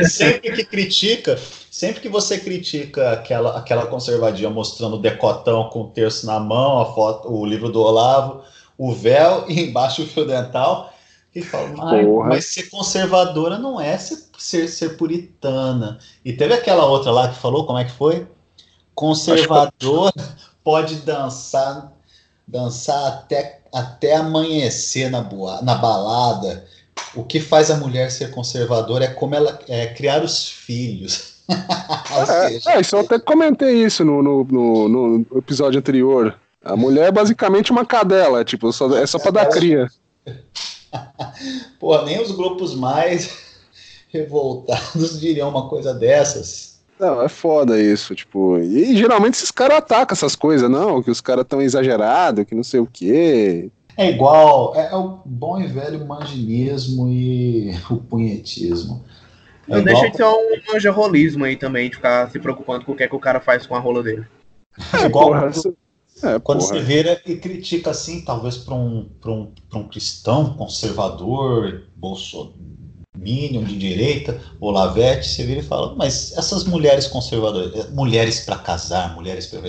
sempre 0.10 0.52
que 0.52 0.64
critica, 0.66 1.40
sempre 1.70 2.02
que 2.02 2.10
você 2.10 2.40
critica 2.40 3.12
aquela, 3.12 3.58
aquela 3.58 3.86
conservadia 3.86 4.50
mostrando 4.50 4.96
o 4.96 5.02
decotão 5.02 5.70
com 5.70 5.82
o 5.82 5.90
terço 5.90 6.26
na 6.26 6.40
mão, 6.40 6.80
a 6.80 6.94
foto, 6.94 7.32
o 7.32 7.46
livro 7.46 7.70
do 7.70 7.82
Olavo, 7.82 8.42
o 8.78 8.94
véu 8.94 9.46
e 9.48 9.62
embaixo 9.62 10.04
o 10.04 10.08
fio 10.08 10.26
dental, 10.26 10.94
e 11.34 11.42
fala, 11.42 11.70
mas, 11.70 12.08
mas 12.28 12.46
ser 12.46 12.70
conservadora 12.70 13.58
não 13.60 13.80
é 13.80 13.98
ser, 13.98 14.18
ser, 14.38 14.68
ser, 14.68 14.98
puritana. 14.98 16.00
E 16.26 16.34
teve 16.34 16.54
aquela 16.54 16.86
outra 16.86 17.12
lá 17.12 17.30
que 17.30 17.40
falou, 17.40 17.66
como 17.66 17.78
é 17.78 17.86
que 17.86 17.92
foi? 17.92 18.28
Conservador 18.96 20.12
que... 20.14 20.22
pode 20.64 20.96
dançar 20.98 21.94
dançar 22.50 23.08
até, 23.08 23.62
até 23.72 24.16
amanhecer 24.16 25.10
na, 25.12 25.22
boa, 25.22 25.62
na 25.62 25.76
balada 25.76 26.66
o 27.16 27.24
que 27.24 27.40
faz 27.40 27.72
a 27.72 27.78
mulher 27.78 28.12
ser 28.12 28.32
conservadora 28.32 29.06
é 29.06 29.08
como 29.08 29.36
ela 29.36 29.60
é 29.68 29.88
criar 29.88 30.24
os 30.24 30.50
filhos. 30.50 31.44
é, 31.48 32.74
é, 32.74 32.82
isso 32.82 32.96
eu 32.96 33.00
até 33.02 33.18
comentei 33.20 33.84
isso 33.84 34.04
no, 34.04 34.22
no, 34.22 34.44
no, 34.44 34.90
no, 34.90 35.38
episódio 35.38 35.80
anterior. 35.80 36.38
A 36.64 36.76
mulher 36.76 37.08
é 37.08 37.12
basicamente 37.12 37.72
uma 37.72 37.86
cadela, 37.86 38.44
tipo, 38.44 38.72
só, 38.72 38.96
é 38.96 39.08
só 39.08 39.18
pra 39.18 39.32
dar 39.32 39.46
cria. 39.48 39.88
Pô, 41.80 42.02
nem 42.04 42.22
os 42.22 42.32
grupos 42.32 42.76
mais 42.76 43.38
revoltados 44.10 45.20
diriam 45.20 45.50
uma 45.50 45.70
coisa 45.70 45.94
dessas. 45.94 46.80
Não, 47.00 47.22
é 47.22 47.30
foda 47.30 47.82
isso, 47.82 48.14
tipo. 48.14 48.58
E 48.58 48.96
geralmente 48.98 49.36
esses 49.36 49.52
caras 49.52 49.78
atacam 49.78 50.14
essas 50.14 50.36
coisas, 50.36 50.70
não, 50.70 51.02
que 51.02 51.10
os 51.10 51.22
caras 51.22 51.46
tão 51.48 51.62
exagerados, 51.62 52.44
que 52.44 52.54
não 52.54 52.64
sei 52.64 52.82
o 52.82 52.88
quê. 52.92 53.70
É 53.96 54.10
igual, 54.10 54.74
é, 54.76 54.92
é, 54.92 54.96
o 54.96 55.20
bom 55.26 55.60
e 55.60 55.68
velho 55.68 56.06
manginismo 56.06 57.10
e 57.10 57.74
o 57.90 57.98
punhetismo. 57.98 59.04
É 59.68 59.74
não 59.74 59.80
igual... 59.80 59.94
deixa 59.94 60.10
de 60.10 60.18
ser 60.18 60.26
um 60.26 60.74
manjarrolismo 60.74 61.46
aí 61.46 61.56
também, 61.56 61.90
de 61.90 61.96
ficar 61.96 62.30
se 62.30 62.40
preocupando 62.40 62.86
com 62.86 62.92
o 62.92 62.96
que, 62.96 63.04
é 63.04 63.08
que 63.08 63.16
o 63.16 63.20
cara 63.20 63.40
faz 63.40 63.66
com 63.66 63.76
a 63.76 63.80
rola 63.80 64.04
dele. 64.04 64.26
É 64.94 65.06
igual 65.06 65.28
porra, 65.28 65.52
é, 66.24 66.40
quando 66.40 66.62
você 66.62 66.80
vira 66.80 67.22
e 67.26 67.36
critica 67.36 67.92
assim, 67.92 68.22
talvez 68.22 68.58
para 68.58 68.74
um, 68.74 69.10
um, 69.26 69.52
um 69.74 69.88
cristão 69.88 70.54
conservador, 70.54 71.88
bolsonaro 71.96 72.70
de 73.18 73.78
direita, 73.78 74.42
Olavete, 74.62 75.28
você 75.28 75.44
vira 75.44 75.60
e 75.60 75.64
fala, 75.64 75.94
mas 75.96 76.32
essas 76.38 76.64
mulheres 76.64 77.08
conservadoras, 77.08 77.90
mulheres 77.92 78.42
para 78.42 78.58
casar, 78.58 79.14
mulheres 79.14 79.48
para 79.48 79.60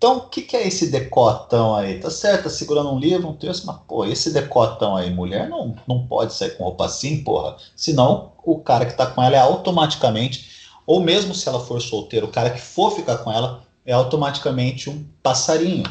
então, 0.00 0.16
o 0.16 0.20
que, 0.30 0.40
que, 0.40 0.56
é 0.56 0.66
esse 0.66 0.90
decotão 0.90 1.76
aí? 1.76 2.00
Tá 2.00 2.08
certo, 2.10 2.44
tá 2.44 2.48
segurando 2.48 2.90
um 2.90 2.98
livro, 2.98 3.28
um 3.28 3.36
texto, 3.36 3.66
mas, 3.66 3.76
pô, 3.86 4.06
esse 4.06 4.32
decotão 4.32 4.96
aí, 4.96 5.10
mulher 5.10 5.46
não, 5.46 5.76
não 5.86 6.06
pode 6.06 6.32
sair 6.32 6.56
com 6.56 6.64
roupa 6.64 6.86
assim, 6.86 7.22
porra. 7.22 7.58
Senão, 7.76 8.32
o 8.42 8.58
cara 8.60 8.86
que 8.86 8.96
tá 8.96 9.06
com 9.06 9.22
ela 9.22 9.36
é 9.36 9.40
automaticamente, 9.40 10.48
ou 10.86 11.00
mesmo 11.00 11.34
se 11.34 11.46
ela 11.46 11.60
for 11.60 11.82
solteira, 11.82 12.24
o 12.24 12.30
cara 12.30 12.48
que 12.48 12.62
for 12.62 12.92
ficar 12.92 13.18
com 13.18 13.30
ela 13.30 13.62
é 13.90 13.92
automaticamente 13.92 14.88
um 14.88 15.04
passarinho. 15.20 15.82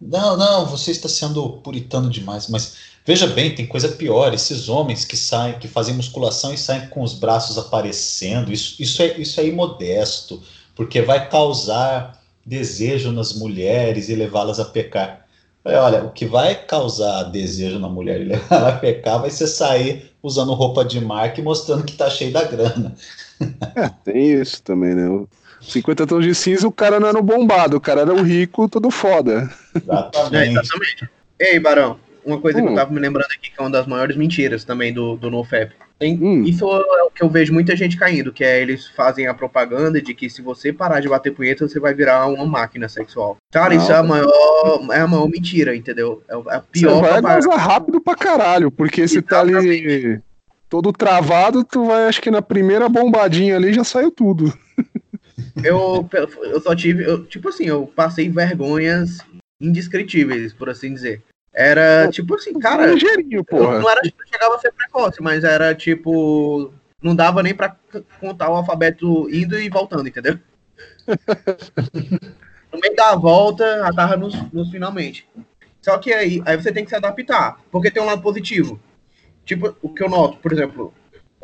Não, 0.00 0.36
não, 0.36 0.66
você 0.66 0.92
está 0.92 1.08
sendo 1.08 1.48
puritano 1.64 2.08
demais, 2.08 2.48
mas 2.48 2.76
veja 3.04 3.26
bem, 3.26 3.54
tem 3.54 3.66
coisa 3.66 3.88
pior. 3.88 4.32
Esses 4.32 4.68
homens 4.68 5.04
que 5.04 5.16
saem, 5.16 5.58
que 5.58 5.66
fazem 5.66 5.94
musculação 5.94 6.54
e 6.54 6.58
saem 6.58 6.88
com 6.88 7.02
os 7.02 7.14
braços 7.14 7.58
aparecendo, 7.58 8.52
isso, 8.52 8.80
isso, 8.80 9.02
é, 9.02 9.18
isso 9.18 9.40
é 9.40 9.46
imodesto, 9.46 10.40
porque 10.76 11.02
vai 11.02 11.28
causar 11.28 12.22
desejo 12.46 13.10
nas 13.10 13.32
mulheres 13.32 14.08
e 14.08 14.14
levá-las 14.14 14.60
a 14.60 14.64
pecar. 14.64 15.26
Olha, 15.64 16.04
o 16.04 16.12
que 16.12 16.26
vai 16.26 16.54
causar 16.54 17.24
desejo 17.24 17.80
na 17.80 17.88
mulher 17.88 18.20
e 18.20 18.24
levá-la 18.24 18.68
a 18.68 18.78
pecar 18.78 19.20
vai 19.20 19.30
ser 19.30 19.48
sair 19.48 20.12
usando 20.22 20.52
roupa 20.52 20.84
de 20.84 21.00
marca 21.00 21.40
e 21.40 21.44
mostrando 21.44 21.84
que 21.84 21.96
tá 21.96 22.08
cheio 22.08 22.32
da 22.32 22.44
grana. 22.44 22.94
É, 23.74 23.88
tem 24.04 24.40
isso 24.40 24.62
também, 24.62 24.94
né? 24.94 25.08
50 25.68 26.06
tons 26.06 26.24
de 26.24 26.34
cinza, 26.34 26.66
o 26.66 26.72
cara 26.72 27.00
não 27.00 27.08
era 27.08 27.18
um 27.18 27.22
bombado, 27.22 27.76
o 27.76 27.80
cara 27.80 28.02
era 28.02 28.12
um 28.12 28.22
rico, 28.22 28.68
todo 28.68 28.90
foda. 28.90 29.50
Exatamente. 29.74 30.36
É, 30.36 30.46
exatamente. 30.50 31.08
Ei, 31.38 31.58
Barão, 31.58 31.98
uma 32.24 32.38
coisa 32.40 32.58
hum. 32.58 32.62
que 32.62 32.68
eu 32.68 32.72
hum. 32.72 32.76
tava 32.76 32.92
me 32.92 33.00
lembrando 33.00 33.26
aqui, 33.26 33.50
que 33.50 33.58
é 33.58 33.62
uma 33.62 33.70
das 33.70 33.86
maiores 33.86 34.16
mentiras 34.16 34.64
também 34.64 34.92
do, 34.92 35.16
do 35.16 35.30
NoFap. 35.30 35.72
Tem, 35.98 36.18
hum. 36.20 36.42
Isso 36.44 36.64
é 36.64 37.02
o 37.02 37.10
que 37.10 37.22
eu 37.22 37.28
vejo 37.28 37.52
muita 37.52 37.76
gente 37.76 37.96
caindo, 37.96 38.32
que 38.32 38.42
é 38.42 38.60
eles 38.60 38.88
fazem 38.88 39.26
a 39.26 39.34
propaganda 39.34 40.02
de 40.02 40.12
que 40.12 40.28
se 40.28 40.42
você 40.42 40.72
parar 40.72 41.00
de 41.00 41.08
bater 41.08 41.32
punheta, 41.32 41.66
você 41.66 41.78
vai 41.78 41.94
virar 41.94 42.26
uma 42.26 42.44
máquina 42.44 42.88
sexual. 42.88 43.36
Cara, 43.52 43.74
Não, 43.74 43.82
isso 43.82 43.92
é 43.92 43.96
a 43.96 44.02
maior, 44.02 44.86
é 44.92 45.00
a 45.00 45.06
maior 45.06 45.28
mentira, 45.28 45.76
entendeu? 45.76 46.22
É 46.28 46.56
a 46.56 46.60
pior. 46.60 47.00
Você 47.00 47.20
vai 47.20 47.36
gozar 47.36 47.58
rápido 47.58 48.00
pra 48.00 48.16
caralho, 48.16 48.70
porque 48.70 49.06
se 49.06 49.22
tá 49.22 49.40
ali 49.40 50.20
todo 50.68 50.92
travado, 50.92 51.62
tu 51.62 51.86
vai, 51.86 52.08
acho 52.08 52.20
que 52.20 52.30
na 52.30 52.42
primeira 52.42 52.88
bombadinha 52.88 53.56
ali 53.56 53.72
já 53.72 53.84
saiu 53.84 54.10
tudo. 54.10 54.52
Eu, 55.62 56.08
eu 56.42 56.60
só 56.60 56.74
tive, 56.74 57.04
eu, 57.04 57.24
tipo 57.26 57.48
assim, 57.48 57.64
eu 57.64 57.86
passei 57.86 58.28
vergonhas 58.28 59.18
indescritíveis, 59.60 60.52
por 60.52 60.68
assim 60.68 60.94
dizer. 60.94 61.22
Era 61.52 62.08
tipo 62.08 62.34
assim, 62.34 62.58
cara. 62.58 62.86
Ligeirinho, 62.86 63.44
porra. 63.44 63.78
Não 63.78 63.88
era 63.88 64.00
tipo, 64.00 64.18
chegava 64.26 64.56
a 64.56 64.58
ser 64.58 64.72
precoce, 64.72 65.22
mas 65.22 65.44
era 65.44 65.74
tipo. 65.74 66.72
Não 67.00 67.14
dava 67.14 67.42
nem 67.42 67.54
pra 67.54 67.76
contar 68.18 68.50
o 68.50 68.56
alfabeto 68.56 69.28
indo 69.30 69.58
e 69.58 69.68
voltando, 69.68 70.08
entendeu? 70.08 70.38
no 72.72 72.80
meio 72.80 72.96
da 72.96 73.14
volta, 73.14 73.78
já 73.78 73.92
tava 73.92 74.16
nos, 74.16 74.34
nos 74.52 74.70
finalmente. 74.70 75.28
Só 75.82 75.98
que 75.98 76.12
aí, 76.12 76.42
aí 76.46 76.56
você 76.56 76.72
tem 76.72 76.82
que 76.82 76.90
se 76.90 76.96
adaptar, 76.96 77.60
porque 77.70 77.90
tem 77.90 78.02
um 78.02 78.06
lado 78.06 78.22
positivo. 78.22 78.80
Tipo, 79.44 79.76
o 79.82 79.90
que 79.90 80.02
eu 80.02 80.08
noto, 80.08 80.38
por 80.38 80.50
exemplo, 80.50 80.94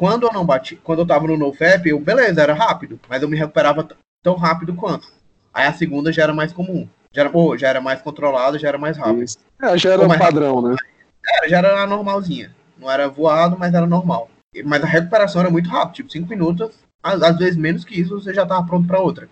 quando 0.01 0.27
eu 0.27 0.33
não 0.33 0.47
bati, 0.47 0.77
quando 0.77 1.01
eu 1.01 1.07
tava 1.07 1.27
no 1.27 1.37
NoFap, 1.37 1.87
eu, 1.87 2.01
beleza, 2.01 2.41
era 2.41 2.55
rápido, 2.55 2.99
mas 3.07 3.23
eu 3.23 3.29
me 3.29 3.37
recuperava 3.37 3.87
tão 4.23 4.35
rápido 4.35 4.75
quanto. 4.75 5.07
Aí 5.53 5.67
a 5.67 5.75
segunda 5.75 6.11
já 6.11 6.23
era 6.23 6.33
mais 6.33 6.55
comum. 6.55 6.89
Já 7.13 7.21
era, 7.21 7.31
oh, 7.35 7.55
já 7.55 7.69
era 7.69 7.83
mais 7.83 8.01
controlado, 8.01 8.59
já 8.59 8.69
era 8.69 8.79
mais 8.79 8.97
rápido. 8.97 9.27
É, 9.61 9.77
já 9.77 9.93
era 9.93 10.03
um 10.03 10.09
padrão, 10.09 10.63
né? 10.63 10.75
Era, 11.23 11.49
já 11.51 11.59
era 11.59 11.87
normalzinha. 11.87 12.51
Não 12.79 12.91
era 12.91 13.11
voado, 13.11 13.59
mas 13.59 13.75
era 13.75 13.87
normal. 13.87 14.31
Mas 14.65 14.83
a 14.83 14.87
recuperação 14.87 15.43
era 15.43 15.51
muito 15.51 15.69
rápida, 15.69 15.97
tipo, 15.97 16.11
cinco 16.11 16.31
minutos, 16.31 16.71
às, 17.03 17.23
às 17.23 17.37
vezes 17.37 17.57
menos 17.59 17.85
que 17.85 18.01
isso, 18.01 18.19
você 18.19 18.33
já 18.33 18.47
tava 18.47 18.67
pronto 18.67 18.87
para 18.87 19.01
outra. 19.01 19.29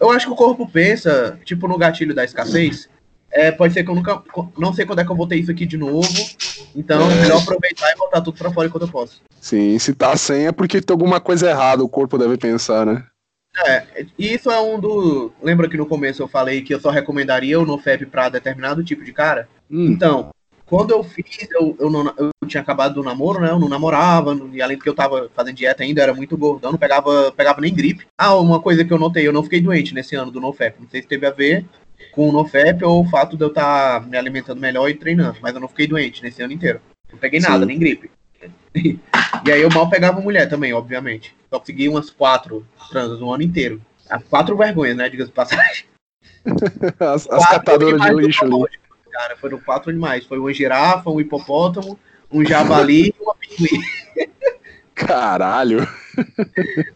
Eu 0.00 0.10
acho 0.10 0.26
que 0.26 0.32
o 0.32 0.36
corpo 0.36 0.68
pensa, 0.68 1.38
tipo, 1.44 1.68
no 1.68 1.78
gatilho 1.78 2.12
da 2.12 2.24
escassez. 2.24 2.90
É, 3.30 3.50
pode 3.52 3.74
ser 3.74 3.84
que 3.84 3.90
eu 3.90 3.94
nunca. 3.94 4.22
Não 4.56 4.72
sei 4.72 4.86
quando 4.86 5.00
é 5.00 5.04
que 5.04 5.10
eu 5.10 5.16
vou 5.16 5.26
ter 5.26 5.36
isso 5.36 5.50
aqui 5.50 5.66
de 5.66 5.76
novo. 5.76 6.08
Então, 6.74 7.10
é 7.10 7.14
melhor 7.14 7.42
aproveitar 7.42 7.90
e 7.90 7.96
botar 7.96 8.20
tudo 8.20 8.38
pra 8.38 8.52
fora 8.52 8.68
enquanto 8.68 8.82
eu 8.82 8.88
posso. 8.88 9.20
Sim, 9.40 9.78
se 9.78 9.94
tá 9.94 10.16
sem 10.16 10.46
é 10.46 10.52
porque 10.52 10.80
tem 10.80 10.94
alguma 10.94 11.20
coisa 11.20 11.50
errada, 11.50 11.82
o 11.82 11.88
corpo 11.88 12.18
deve 12.18 12.36
pensar, 12.36 12.86
né? 12.86 13.04
É, 13.66 14.06
isso 14.18 14.50
é 14.50 14.60
um 14.60 14.78
do. 14.78 15.32
Lembra 15.42 15.68
que 15.68 15.76
no 15.76 15.86
começo 15.86 16.22
eu 16.22 16.28
falei 16.28 16.62
que 16.62 16.72
eu 16.72 16.80
só 16.80 16.90
recomendaria 16.90 17.58
o 17.58 17.66
NoFap 17.66 18.06
para 18.06 18.28
determinado 18.28 18.84
tipo 18.84 19.04
de 19.04 19.12
cara? 19.12 19.48
Hum. 19.70 19.86
Então, 19.86 20.30
quando 20.64 20.90
eu 20.90 21.02
fiz, 21.02 21.48
eu, 21.50 21.76
eu, 21.80 21.90
não, 21.90 22.12
eu 22.16 22.30
tinha 22.46 22.60
acabado 22.60 22.94
do 22.94 23.02
namoro, 23.02 23.40
né? 23.40 23.50
Eu 23.50 23.58
não 23.58 23.68
namorava, 23.68 24.38
e 24.52 24.62
além 24.62 24.76
do 24.76 24.82
que 24.82 24.88
eu 24.88 24.94
tava 24.94 25.30
fazendo 25.34 25.56
dieta 25.56 25.82
ainda, 25.82 26.02
era 26.02 26.14
muito 26.14 26.36
gordão, 26.36 26.72
não 26.72 26.78
pegava, 26.78 27.32
pegava 27.32 27.60
nem 27.60 27.74
gripe. 27.74 28.06
Ah, 28.18 28.34
uma 28.36 28.60
coisa 28.60 28.84
que 28.84 28.92
eu 28.92 28.98
notei, 28.98 29.26
eu 29.26 29.32
não 29.32 29.42
fiquei 29.42 29.60
doente 29.60 29.94
nesse 29.94 30.14
ano 30.14 30.30
do 30.30 30.40
NoFap. 30.40 30.80
Não 30.80 30.88
sei 30.88 31.02
se 31.02 31.08
teve 31.08 31.26
a 31.26 31.30
ver 31.30 31.64
com 32.18 32.30
o 32.30 32.32
NoFap 32.32 32.82
ou 32.82 33.04
o 33.04 33.08
fato 33.08 33.36
de 33.36 33.44
eu 33.44 33.48
estar 33.48 34.00
tá 34.00 34.04
me 34.04 34.16
alimentando 34.16 34.60
melhor 34.60 34.90
e 34.90 34.94
treinando, 34.94 35.38
mas 35.40 35.54
eu 35.54 35.60
não 35.60 35.68
fiquei 35.68 35.86
doente 35.86 36.20
nesse 36.20 36.42
ano 36.42 36.52
inteiro. 36.52 36.80
Não 37.12 37.16
peguei 37.16 37.38
nada, 37.38 37.60
Sim. 37.60 37.66
nem 37.66 37.78
gripe. 37.78 38.10
e 38.74 39.52
aí 39.52 39.62
eu 39.62 39.70
mal 39.70 39.88
pegava 39.88 40.20
mulher 40.20 40.48
também, 40.48 40.72
obviamente. 40.72 41.32
Só 41.48 41.60
consegui 41.60 41.88
umas 41.88 42.10
quatro 42.10 42.66
transas 42.90 43.20
no 43.20 43.32
ano 43.32 43.44
inteiro. 43.44 43.80
As 44.10 44.20
quatro 44.24 44.56
vergonhas, 44.56 44.96
né? 44.96 45.08
Diga-se 45.08 45.30
passagem. 45.30 45.84
as, 46.98 47.30
as 47.30 47.48
catadoras 47.50 48.00
de 48.00 48.12
lixo 48.14 48.44
ali. 48.44 48.78
Cara, 49.12 49.36
foram 49.36 49.60
quatro 49.60 49.88
animais. 49.88 50.26
Foi 50.26 50.40
uma 50.40 50.52
girafa, 50.52 51.08
um 51.10 51.20
hipopótamo, 51.20 51.96
um 52.32 52.44
javali 52.44 53.10
e 53.10 53.14
uma 53.20 53.36
pinguim. 53.36 53.80
Caralho! 54.92 55.86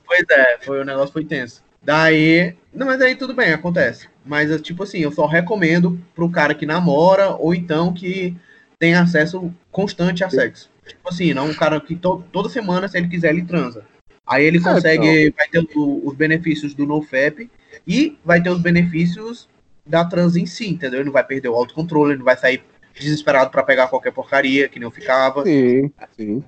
pois 0.04 0.24
é, 0.28 0.58
foi, 0.62 0.80
o 0.80 0.84
negócio 0.84 1.12
foi 1.12 1.24
tenso. 1.24 1.62
Daí. 1.82 2.54
Não, 2.72 2.86
mas 2.86 3.00
aí 3.00 3.14
tudo 3.14 3.34
bem, 3.34 3.52
acontece. 3.52 4.08
Mas, 4.24 4.60
tipo 4.62 4.82
assim, 4.84 5.00
eu 5.00 5.12
só 5.12 5.26
recomendo 5.26 5.98
pro 6.14 6.30
cara 6.30 6.54
que 6.54 6.64
namora 6.64 7.30
ou 7.30 7.54
então 7.54 7.92
que 7.92 8.36
tem 8.78 8.94
acesso 8.94 9.52
constante 9.70 10.24
a 10.24 10.30
sexo. 10.30 10.70
Tipo 10.86 11.08
assim, 11.08 11.32
não 11.32 11.46
um 11.46 11.54
cara 11.54 11.80
que 11.80 11.94
to, 11.94 12.24
toda 12.32 12.48
semana, 12.48 12.88
se 12.88 12.98
ele 12.98 13.08
quiser, 13.08 13.30
ele 13.30 13.44
transa. 13.44 13.84
Aí 14.26 14.44
ele 14.44 14.58
é, 14.58 14.60
consegue, 14.60 15.26
é, 15.26 15.30
vai 15.30 15.48
ter 15.48 15.66
o, 15.74 16.02
os 16.04 16.14
benefícios 16.14 16.74
do 16.74 16.86
NoFap 16.86 17.50
e 17.86 18.18
vai 18.24 18.42
ter 18.42 18.50
os 18.50 18.60
benefícios 18.60 19.48
da 19.86 20.04
trans 20.04 20.36
em 20.36 20.46
si, 20.46 20.68
entendeu? 20.68 21.00
Ele 21.00 21.06
não 21.06 21.12
vai 21.12 21.24
perder 21.24 21.48
o 21.48 21.54
autocontrole, 21.54 22.12
ele 22.12 22.18
não 22.18 22.24
vai 22.24 22.36
sair 22.36 22.62
desesperado 22.98 23.50
para 23.50 23.62
pegar 23.62 23.88
qualquer 23.88 24.12
porcaria 24.12 24.68
que 24.68 24.78
não 24.78 24.90
ficava. 24.90 25.44
Sim, 25.44 25.90
sim. 26.16 26.44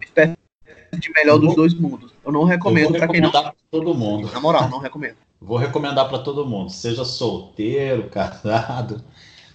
De 0.99 1.11
melhor 1.13 1.39
dos 1.39 1.55
dois 1.55 1.75
mundos. 1.75 2.13
Eu 2.25 2.33
não 2.33 2.45
recomendo 2.45 2.93
para 2.93 3.09
quem 3.09 3.21
não. 3.21 3.33
todo 3.71 3.95
mundo. 3.95 4.31
Na 4.33 4.41
moral, 4.41 4.69
não 4.69 4.79
recomendo. 4.79 5.17
vou 5.41 5.59
recomendar 5.59 6.09
para 6.09 6.19
todo 6.19 6.47
mundo, 6.47 6.71
seja 6.71 7.05
solteiro, 7.05 8.09
casado, 8.11 9.03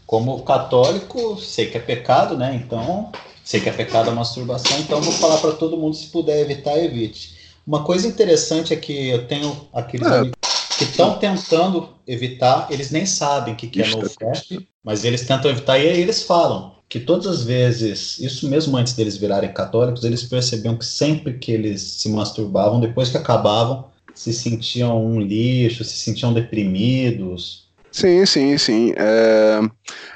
como 0.06 0.42
católico, 0.44 1.38
sei 1.40 1.68
que 1.68 1.78
é 1.78 1.82
pecado, 1.82 2.38
né? 2.38 2.56
Então, 2.56 3.12
sei 3.44 3.60
que 3.60 3.70
é 3.70 3.74
pecado 3.74 4.10
a 4.10 4.14
masturbação, 4.14 4.80
então 4.80 5.02
vou 5.02 5.14
falar 5.14 5.38
para 5.38 5.52
todo 5.54 5.78
mundo 5.78 5.96
se 5.96 6.08
puder 6.08 6.42
evitar, 6.42 6.78
evite. 6.78 7.38
Uma 7.66 7.84
coisa 7.84 8.08
interessante 8.08 8.74
é 8.74 8.78
que 8.78 9.10
eu 9.10 9.28
tenho 9.28 9.68
aqueles 9.74 10.08
é. 10.08 10.18
amigos 10.18 10.40
que 10.78 10.86
estão 10.86 11.20
tentando 11.20 11.90
evitar, 12.08 12.68
eles 12.72 12.90
nem 12.90 13.06
sabem 13.06 13.54
o 13.54 13.58
que, 13.58 13.68
que 13.68 13.82
é 13.82 13.88
NoFap, 13.88 14.68
mas 14.84 15.04
eles 15.04 15.28
tentam 15.28 15.52
evitar 15.52 15.78
e 15.78 15.88
aí 15.88 16.00
eles 16.00 16.24
falam 16.24 16.79
que 16.90 17.00
todas 17.00 17.28
as 17.28 17.44
vezes, 17.44 18.20
isso 18.20 18.50
mesmo 18.50 18.76
antes 18.76 18.94
deles 18.94 19.16
virarem 19.16 19.54
católicos, 19.54 20.04
eles 20.04 20.24
percebiam 20.24 20.76
que 20.76 20.86
sempre 20.86 21.34
que 21.34 21.52
eles 21.52 21.82
se 21.82 22.10
masturbavam, 22.10 22.80
depois 22.80 23.10
que 23.10 23.18
acabavam, 23.18 23.86
se 24.16 24.34
sentiam 24.34 25.06
um 25.06 25.22
lixo, 25.22 25.84
se 25.84 25.98
sentiam 25.98 26.34
deprimidos. 26.34 27.70
Sim, 27.92 28.26
sim, 28.26 28.58
sim. 28.58 28.94
É... 28.98 29.60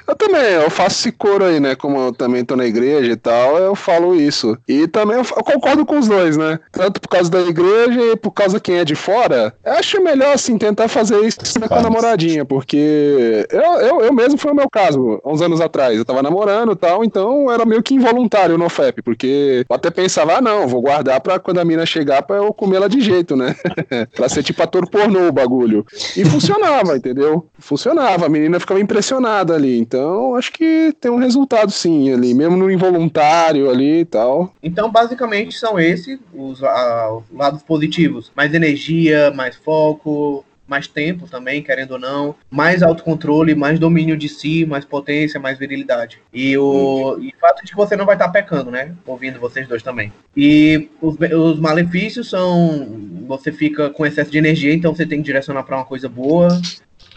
Eu 0.06 0.14
também, 0.14 0.42
eu 0.42 0.70
faço 0.70 1.00
esse 1.00 1.12
coro 1.12 1.44
aí, 1.44 1.58
né? 1.58 1.74
Como 1.74 1.98
eu 1.98 2.12
também 2.12 2.44
tô 2.44 2.54
na 2.56 2.66
igreja 2.66 3.10
e 3.10 3.16
tal, 3.16 3.56
eu 3.56 3.74
falo 3.74 4.14
isso. 4.14 4.56
E 4.68 4.86
também 4.86 5.16
eu, 5.16 5.24
concordo 5.24 5.86
com 5.86 5.98
os 5.98 6.06
dois, 6.06 6.36
né? 6.36 6.58
Tanto 6.70 7.00
por 7.00 7.08
causa 7.08 7.30
da 7.30 7.40
igreja 7.40 8.00
e 8.12 8.16
por 8.16 8.30
causa 8.30 8.60
quem 8.60 8.76
é 8.76 8.84
de 8.84 8.94
fora. 8.94 9.54
Eu 9.64 9.72
acho 9.72 10.02
melhor, 10.02 10.34
assim, 10.34 10.58
tentar 10.58 10.88
fazer 10.88 11.18
isso 11.24 11.38
com 11.68 11.74
a 11.74 11.82
namoradinha, 11.82 12.44
porque 12.44 13.46
eu, 13.50 13.62
eu, 13.62 14.00
eu 14.02 14.12
mesmo 14.12 14.38
foi 14.38 14.52
o 14.52 14.54
meu 14.54 14.68
caso, 14.68 15.20
uns 15.24 15.40
anos 15.40 15.60
atrás. 15.60 15.96
Eu 15.96 16.04
tava 16.04 16.22
namorando 16.22 16.72
e 16.72 16.76
tal, 16.76 17.02
então 17.02 17.50
era 17.50 17.64
meio 17.64 17.82
que 17.82 17.94
involuntário 17.94 18.58
no 18.58 18.68
FEP, 18.68 19.00
porque 19.00 19.64
eu 19.68 19.74
até 19.74 19.90
pensava, 19.90 20.36
ah, 20.36 20.40
não, 20.40 20.68
vou 20.68 20.82
guardar 20.82 21.20
pra 21.20 21.38
quando 21.38 21.58
a 21.58 21.64
mina 21.64 21.86
chegar 21.86 22.22
pra 22.22 22.36
eu 22.36 22.52
comer 22.52 22.76
ela 22.76 22.88
de 22.88 23.00
jeito, 23.00 23.34
né? 23.36 23.56
pra 24.14 24.28
ser 24.28 24.42
tipo 24.42 24.62
ator 24.62 24.88
pornô 24.88 25.28
o 25.28 25.32
bagulho. 25.32 25.86
E 26.14 26.24
funcionava, 26.26 26.96
entendeu? 26.96 27.46
Funcionava, 27.58 28.26
a 28.26 28.28
menina 28.28 28.60
ficava 28.60 28.80
impressionada 28.80 29.54
ali. 29.54 29.63
Então, 29.66 30.04
então, 30.04 30.34
acho 30.34 30.52
que 30.52 30.92
tem 31.00 31.10
um 31.10 31.18
resultado 31.18 31.70
sim 31.70 32.12
ali, 32.12 32.34
mesmo 32.34 32.56
no 32.56 32.70
involuntário 32.70 33.70
ali 33.70 34.00
e 34.00 34.04
tal. 34.04 34.52
Então, 34.62 34.90
basicamente, 34.90 35.56
são 35.56 35.78
esses 35.78 36.18
os 36.32 36.60
uh, 36.60 37.22
lados 37.32 37.62
positivos. 37.62 38.32
Mais 38.34 38.52
energia, 38.52 39.30
mais 39.30 39.56
foco, 39.56 40.44
mais 40.66 40.86
tempo 40.86 41.26
também, 41.28 41.62
querendo 41.62 41.92
ou 41.92 41.98
não, 41.98 42.34
mais 42.50 42.82
autocontrole, 42.82 43.54
mais 43.54 43.78
domínio 43.78 44.16
de 44.16 44.28
si, 44.28 44.66
mais 44.66 44.84
potência, 44.84 45.38
mais 45.38 45.58
virilidade. 45.58 46.18
E 46.32 46.56
o, 46.58 47.18
e 47.20 47.28
o 47.28 47.40
fato 47.40 47.64
de 47.64 47.70
que 47.70 47.76
você 47.76 47.96
não 47.96 48.06
vai 48.06 48.14
estar 48.16 48.28
pecando, 48.28 48.70
né? 48.70 48.92
Ouvindo 49.06 49.38
vocês 49.38 49.68
dois 49.68 49.82
também. 49.82 50.12
E 50.36 50.88
os, 51.00 51.16
os 51.18 51.60
malefícios 51.60 52.30
são 52.30 53.14
você 53.26 53.50
fica 53.50 53.88
com 53.90 54.04
excesso 54.04 54.30
de 54.30 54.38
energia, 54.38 54.74
então 54.74 54.94
você 54.94 55.06
tem 55.06 55.18
que 55.18 55.24
direcionar 55.24 55.62
para 55.62 55.76
uma 55.76 55.84
coisa 55.84 56.08
boa. 56.08 56.48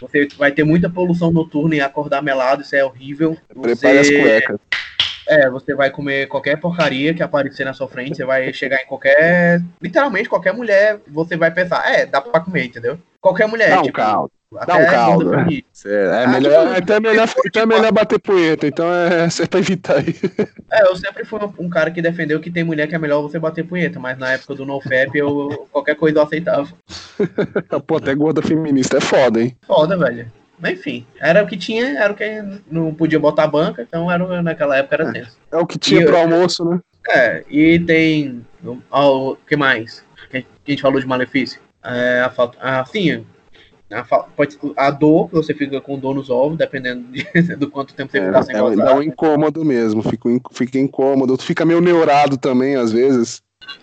Você 0.00 0.28
vai 0.36 0.52
ter 0.52 0.64
muita 0.64 0.88
poluição 0.88 1.30
noturna 1.30 1.74
e 1.74 1.80
acordar 1.80 2.22
melado, 2.22 2.62
isso 2.62 2.74
é 2.76 2.84
horrível. 2.84 3.36
Prepare 3.60 3.98
as 3.98 4.08
cuecas. 4.10 4.60
É, 5.26 5.50
você 5.50 5.74
vai 5.74 5.90
comer 5.90 6.26
qualquer 6.26 6.56
porcaria 6.58 7.12
que 7.12 7.22
aparecer 7.22 7.64
na 7.64 7.74
sua 7.74 7.86
frente, 7.86 8.16
você 8.16 8.24
vai 8.24 8.50
chegar 8.52 8.80
em 8.82 8.86
qualquer. 8.86 9.60
Literalmente, 9.80 10.28
qualquer 10.28 10.54
mulher, 10.54 11.00
você 11.06 11.36
vai 11.36 11.50
pensar, 11.50 11.86
é, 11.86 12.06
dá 12.06 12.20
pra 12.20 12.40
comer, 12.40 12.64
entendeu? 12.64 12.98
Qualquer 13.20 13.46
mulher. 13.46 13.78
Um 13.78 13.82
tipo, 13.82 13.96
caldo. 13.96 14.32
Dá 14.66 14.76
um 14.76 14.86
caldo. 14.86 15.34
É, 15.34 15.62
é, 15.84 16.24
ah, 16.24 16.28
melhor, 16.28 16.74
até, 16.74 16.98
melhor, 16.98 17.28
até 17.46 17.66
melhor 17.66 17.92
bater 17.92 18.18
punheta, 18.18 18.66
então 18.66 18.86
é, 18.86 19.26
é 19.26 19.46
pra 19.46 19.60
evitar 19.60 19.98
aí. 19.98 20.14
É, 20.72 20.82
eu 20.88 20.96
sempre 20.96 21.24
fui 21.24 21.38
um 21.58 21.68
cara 21.68 21.90
que 21.90 22.00
defendeu 22.00 22.40
que 22.40 22.50
tem 22.50 22.64
mulher 22.64 22.86
que 22.88 22.94
é 22.94 22.98
melhor 22.98 23.20
você 23.20 23.38
bater 23.38 23.66
punheta, 23.66 24.00
mas 24.00 24.18
na 24.18 24.32
época 24.32 24.54
do 24.54 24.64
NoFap 24.64 25.16
eu 25.16 25.68
qualquer 25.70 25.96
coisa 25.96 26.18
eu 26.18 26.22
aceitava. 26.22 26.68
Pô, 27.86 27.96
até 27.96 28.14
gorda 28.14 28.40
feminista 28.40 28.96
é 28.96 29.00
foda, 29.00 29.42
hein? 29.42 29.54
Foda, 29.66 29.98
velho. 29.98 30.32
Mas 30.58 30.78
enfim, 30.78 31.06
era 31.20 31.42
o 31.42 31.46
que 31.46 31.56
tinha, 31.56 31.98
era 31.98 32.12
o 32.12 32.16
que 32.16 32.42
não 32.70 32.92
podia 32.94 33.20
botar 33.20 33.46
banca, 33.46 33.82
então 33.82 34.10
era, 34.10 34.42
naquela 34.42 34.76
época 34.76 34.96
era 34.96 35.08
é, 35.10 35.12
tenso. 35.12 35.36
É, 35.52 35.56
é 35.56 35.58
o 35.58 35.66
que 35.66 35.78
tinha 35.78 36.02
e, 36.02 36.06
pro 36.06 36.16
almoço, 36.16 36.64
né? 36.64 36.80
É, 37.10 37.44
e 37.50 37.78
tem. 37.78 38.44
O 38.64 39.36
que 39.46 39.56
mais? 39.56 40.02
Que 40.30 40.38
a 40.38 40.70
gente 40.70 40.82
falou 40.82 41.00
de 41.00 41.06
malefício? 41.06 41.60
É, 41.84 42.20
a 42.20 42.30
falta. 42.30 42.58
Assim, 42.60 43.24
a, 43.90 44.02
pode, 44.04 44.58
a 44.76 44.90
dor, 44.90 45.28
você 45.32 45.54
fica 45.54 45.80
com 45.80 45.98
dor 45.98 46.14
nos 46.14 46.28
ovos, 46.28 46.58
dependendo 46.58 47.04
de, 47.10 47.24
do 47.56 47.70
quanto 47.70 47.94
tempo 47.94 48.10
você 48.10 48.18
é, 48.18 48.26
ficar 48.26 48.42
sem 48.42 48.56
é, 48.56 48.60
gozar. 48.60 48.88
É 48.88 48.94
um 48.94 49.02
incômodo 49.02 49.64
mesmo, 49.64 50.02
fica, 50.02 50.28
fica 50.52 50.78
incômodo. 50.78 51.36
Tu 51.36 51.44
fica 51.44 51.64
meio 51.64 51.80
neurado 51.80 52.36
também, 52.36 52.76
às 52.76 52.92
vezes. 52.92 53.42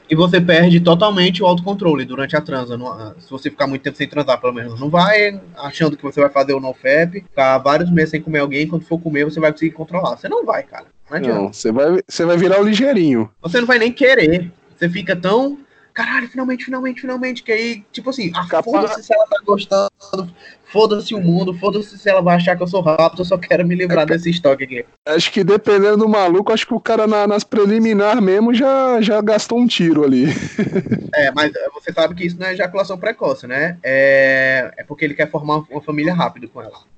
E 0.09 0.15
você 0.15 0.39
perde 0.39 0.79
totalmente 0.79 1.41
o 1.41 1.45
autocontrole 1.45 2.05
durante 2.05 2.35
a 2.35 2.41
transa. 2.41 2.77
se 3.19 3.29
você 3.29 3.49
ficar 3.49 3.67
muito 3.67 3.81
tempo 3.81 3.97
sem 3.97 4.07
transar, 4.07 4.39
pelo 4.39 4.53
menos. 4.53 4.79
Não 4.79 4.89
vai 4.89 5.39
achando 5.57 5.97
que 5.97 6.03
você 6.03 6.21
vai 6.21 6.29
fazer 6.29 6.53
o 6.53 6.59
NoFap, 6.59 7.21
ficar 7.21 7.57
vários 7.59 7.91
meses 7.91 8.11
sem 8.11 8.21
comer 8.21 8.39
alguém, 8.39 8.67
quando 8.67 8.85
for 8.85 8.99
comer, 8.99 9.25
você 9.25 9.39
vai 9.39 9.51
conseguir 9.51 9.71
controlar. 9.71 10.17
Você 10.17 10.29
não 10.29 10.45
vai, 10.45 10.63
cara. 10.63 10.85
Não, 11.09 11.19
não 11.19 11.53
você 11.53 11.71
vai, 11.71 12.01
você 12.07 12.25
vai 12.25 12.37
virar 12.37 12.59
o 12.59 12.63
ligeirinho. 12.63 13.29
Você 13.41 13.59
não 13.59 13.67
vai 13.67 13.79
nem 13.79 13.91
querer. 13.91 14.51
Você 14.75 14.89
fica 14.89 15.15
tão 15.15 15.57
caralho, 15.95 16.27
finalmente, 16.27 16.65
finalmente, 16.65 17.01
finalmente. 17.01 17.41
Que 17.41 17.51
aí, 17.51 17.83
tipo 17.91 18.09
assim, 18.09 18.31
ah, 18.35 18.61
foda-se 18.61 19.01
se 19.01 19.13
ela 19.13 19.25
tá 19.25 19.41
gostando, 19.43 19.89
foda-se 20.65 21.15
o 21.15 21.21
mundo, 21.21 21.57
foda-se 21.57 21.97
se 21.97 22.09
ela 22.09 22.21
vai 22.21 22.35
achar 22.35 22.55
que 22.55 22.61
eu 22.61 22.67
sou 22.67 22.81
rápido, 22.81 23.21
eu 23.21 23.25
só 23.25 23.37
quero 23.37 23.65
me 23.65 23.73
livrar 23.73 24.03
é, 24.03 24.05
desse 24.05 24.29
estoque 24.29 24.65
aqui. 24.65 24.85
Acho 25.07 25.31
que 25.31 25.43
dependendo 25.43 25.97
do 25.97 26.09
maluco, 26.09 26.51
acho 26.51 26.67
que 26.67 26.73
o 26.73 26.79
cara 26.79 27.07
na, 27.07 27.25
nas 27.25 27.45
preliminar 27.45 28.21
mesmo 28.21 28.53
já, 28.53 29.01
já 29.01 29.21
gastou 29.21 29.57
um 29.57 29.65
tiro 29.65 30.03
ali. 30.03 30.25
é, 31.15 31.31
mas 31.31 31.51
você 31.73 31.93
sabe 31.93 32.13
que 32.13 32.25
isso 32.25 32.37
não 32.37 32.47
é 32.47 32.53
ejaculação 32.53 32.97
precoce, 32.97 33.47
né? 33.47 33.77
É, 33.81 34.73
é 34.77 34.83
porque 34.83 35.05
ele 35.05 35.15
quer 35.15 35.31
formar 35.31 35.63
uma 35.69 35.81
família 35.81 36.13
rápido 36.13 36.49
com 36.49 36.61
ela. 36.61 36.94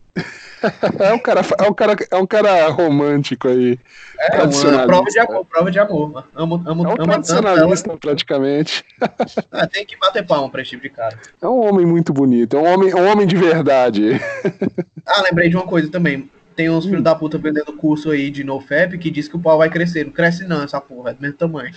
É 1.00 1.14
um 1.14 1.20
cara, 1.20 1.42
é 1.60 1.70
um 1.70 1.74
cara, 1.74 1.96
é 2.12 2.18
um 2.18 2.28
cara 2.28 2.68
romântico 2.70 3.48
aí. 3.48 3.80
É, 4.20 4.44
uma 4.44 4.86
prova 4.86 5.10
de 5.10 5.20
amor, 5.20 5.46
prova 5.46 5.72
de 5.72 5.80
amor. 5.80 6.28
Amo, 6.36 6.64
amo, 6.66 6.88
é 6.88 6.94
um 6.94 6.96
tradicionalista, 6.96 7.90
ela. 7.90 8.00
praticamente. 8.00 8.84
Ah, 9.52 9.66
tem 9.66 9.86
que 9.86 9.98
bater 9.98 10.26
palma 10.26 10.50
pra 10.50 10.62
esse 10.62 10.72
tipo 10.72 10.84
de 10.84 10.90
cara. 10.90 11.18
É 11.42 11.48
um 11.48 11.68
homem 11.68 11.86
muito 11.86 12.14
bonito, 12.14 12.58
é 12.58 12.60
um 12.60 12.74
homem, 12.74 12.94
um 12.94 13.08
homem 13.10 13.26
de 13.26 13.36
verdade. 13.36 14.20
ah, 15.06 15.22
lembrei 15.22 15.50
de 15.50 15.56
uma 15.56 15.66
coisa 15.66 15.90
também. 15.90 16.30
Tem 16.56 16.70
uns 16.70 16.86
hum. 16.86 16.90
filhos 16.90 17.04
da 17.04 17.16
puta 17.16 17.38
vendendo 17.38 17.74
curso 17.74 18.12
aí 18.12 18.30
de 18.30 18.44
NoFap 18.44 18.98
que 18.98 19.10
diz 19.10 19.28
que 19.28 19.36
o 19.36 19.40
pau 19.40 19.58
vai 19.58 19.70
crescer. 19.70 20.06
Não 20.06 20.12
cresce 20.12 20.46
não, 20.46 20.64
essa 20.64 20.82
porra, 20.82 21.12
é 21.12 21.14
do 21.14 21.22
mesmo 21.22 21.38
tamanho. 21.38 21.74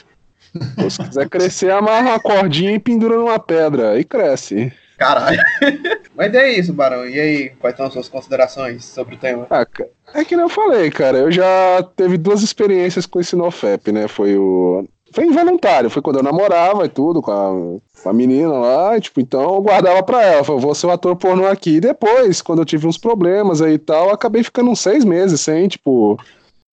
Se 0.90 1.02
quiser 1.04 1.28
crescer, 1.28 1.70
amarra 1.70 2.10
uma 2.10 2.20
cordinha 2.20 2.72
e 2.72 2.78
pendura 2.78 3.16
numa 3.16 3.38
pedra. 3.38 3.92
Aí 3.92 4.04
cresce. 4.04 4.72
Caralho. 5.00 5.40
Mas 6.14 6.34
é 6.34 6.52
isso, 6.52 6.74
Barão. 6.74 7.08
E 7.08 7.18
aí, 7.18 7.48
quais 7.58 7.74
são 7.74 7.86
as 7.86 7.92
suas 7.94 8.06
considerações 8.06 8.84
sobre 8.84 9.14
o 9.14 9.18
tema? 9.18 9.46
Ah, 9.48 9.66
é 10.12 10.24
que 10.26 10.36
nem 10.36 10.44
eu 10.44 10.48
falei, 10.50 10.90
cara. 10.90 11.16
Eu 11.16 11.32
já 11.32 11.82
teve 11.96 12.18
duas 12.18 12.42
experiências 12.42 13.06
com 13.06 13.18
esse 13.18 13.34
NoFap, 13.34 13.90
né? 13.90 14.06
Foi 14.06 14.36
o. 14.36 14.84
Foi 15.12 15.24
involuntário, 15.24 15.90
foi 15.90 16.02
quando 16.02 16.18
eu 16.18 16.22
namorava 16.22 16.84
e 16.84 16.88
tudo 16.88 17.20
com 17.20 17.32
a, 17.32 18.00
com 18.00 18.08
a 18.10 18.12
menina 18.12 18.52
lá, 18.52 18.96
e, 18.96 19.00
tipo, 19.00 19.20
então 19.20 19.56
eu 19.56 19.60
guardava 19.60 20.00
pra 20.04 20.22
ela, 20.22 20.44
falei, 20.44 20.60
vou 20.60 20.72
ser 20.72 20.86
o 20.86 20.92
ator 20.92 21.16
pornô 21.16 21.48
aqui. 21.48 21.76
E 21.76 21.80
depois, 21.80 22.40
quando 22.40 22.60
eu 22.60 22.64
tive 22.64 22.86
uns 22.86 22.96
problemas 22.96 23.60
aí 23.60 23.72
e 23.72 23.78
tal, 23.78 24.10
acabei 24.10 24.44
ficando 24.44 24.70
uns 24.70 24.78
seis 24.78 25.04
meses 25.04 25.40
sem, 25.40 25.66
tipo, 25.66 26.16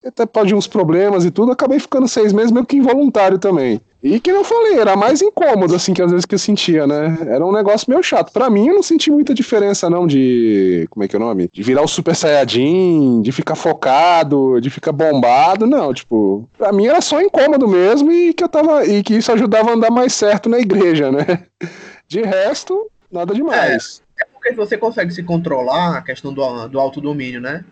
até 0.05 0.23
pode 0.25 0.53
uns 0.53 0.67
problemas 0.67 1.25
e 1.25 1.31
tudo, 1.31 1.51
acabei 1.51 1.79
ficando 1.79 2.07
seis 2.07 2.31
meses 2.31 2.51
meio 2.51 2.65
que 2.65 2.77
involuntário 2.77 3.39
também. 3.39 3.81
E 4.01 4.19
que 4.19 4.29
eu 4.29 4.43
falei, 4.43 4.79
era 4.79 4.95
mais 4.95 5.21
incômodo, 5.21 5.75
assim, 5.75 5.93
que 5.93 6.01
às 6.01 6.11
vezes 6.11 6.25
que 6.25 6.35
eu 6.35 6.39
sentia, 6.39 6.85
né? 6.85 7.17
Era 7.27 7.43
um 7.43 7.51
negócio 7.51 7.89
meio 7.89 8.03
chato. 8.03 8.31
Pra 8.31 8.49
mim, 8.49 8.67
eu 8.67 8.75
não 8.75 8.83
senti 8.83 9.09
muita 9.09 9.33
diferença, 9.33 9.89
não, 9.89 10.05
de. 10.05 10.87
Como 10.91 11.03
é 11.03 11.07
que 11.07 11.15
é 11.15 11.19
o 11.19 11.21
nome? 11.21 11.49
De 11.51 11.63
virar 11.63 11.81
o 11.81 11.87
Super 11.87 12.15
Saiyajin, 12.15 13.21
de 13.23 13.31
ficar 13.31 13.55
focado, 13.55 14.61
de 14.61 14.69
ficar 14.69 14.91
bombado, 14.91 15.65
não. 15.65 15.93
Tipo, 15.93 16.47
pra 16.57 16.71
mim 16.71 16.85
era 16.85 17.01
só 17.01 17.21
incômodo 17.21 17.67
mesmo 17.67 18.11
e 18.11 18.33
que 18.33 18.43
eu 18.43 18.49
tava. 18.49 18.85
E 18.85 19.01
que 19.01 19.15
isso 19.15 19.31
ajudava 19.31 19.71
a 19.71 19.73
andar 19.73 19.89
mais 19.89 20.13
certo 20.13 20.47
na 20.47 20.59
igreja, 20.59 21.11
né? 21.11 21.45
De 22.07 22.21
resto, 22.21 22.89
nada 23.11 23.33
demais. 23.33 24.01
É, 24.17 24.23
é 24.23 24.27
porque 24.31 24.53
você 24.53 24.77
consegue 24.77 25.11
se 25.11 25.23
controlar 25.23 25.97
a 25.97 26.01
questão 26.01 26.31
do, 26.31 26.67
do 26.67 26.79
autodomínio, 26.79 27.41
né? 27.41 27.65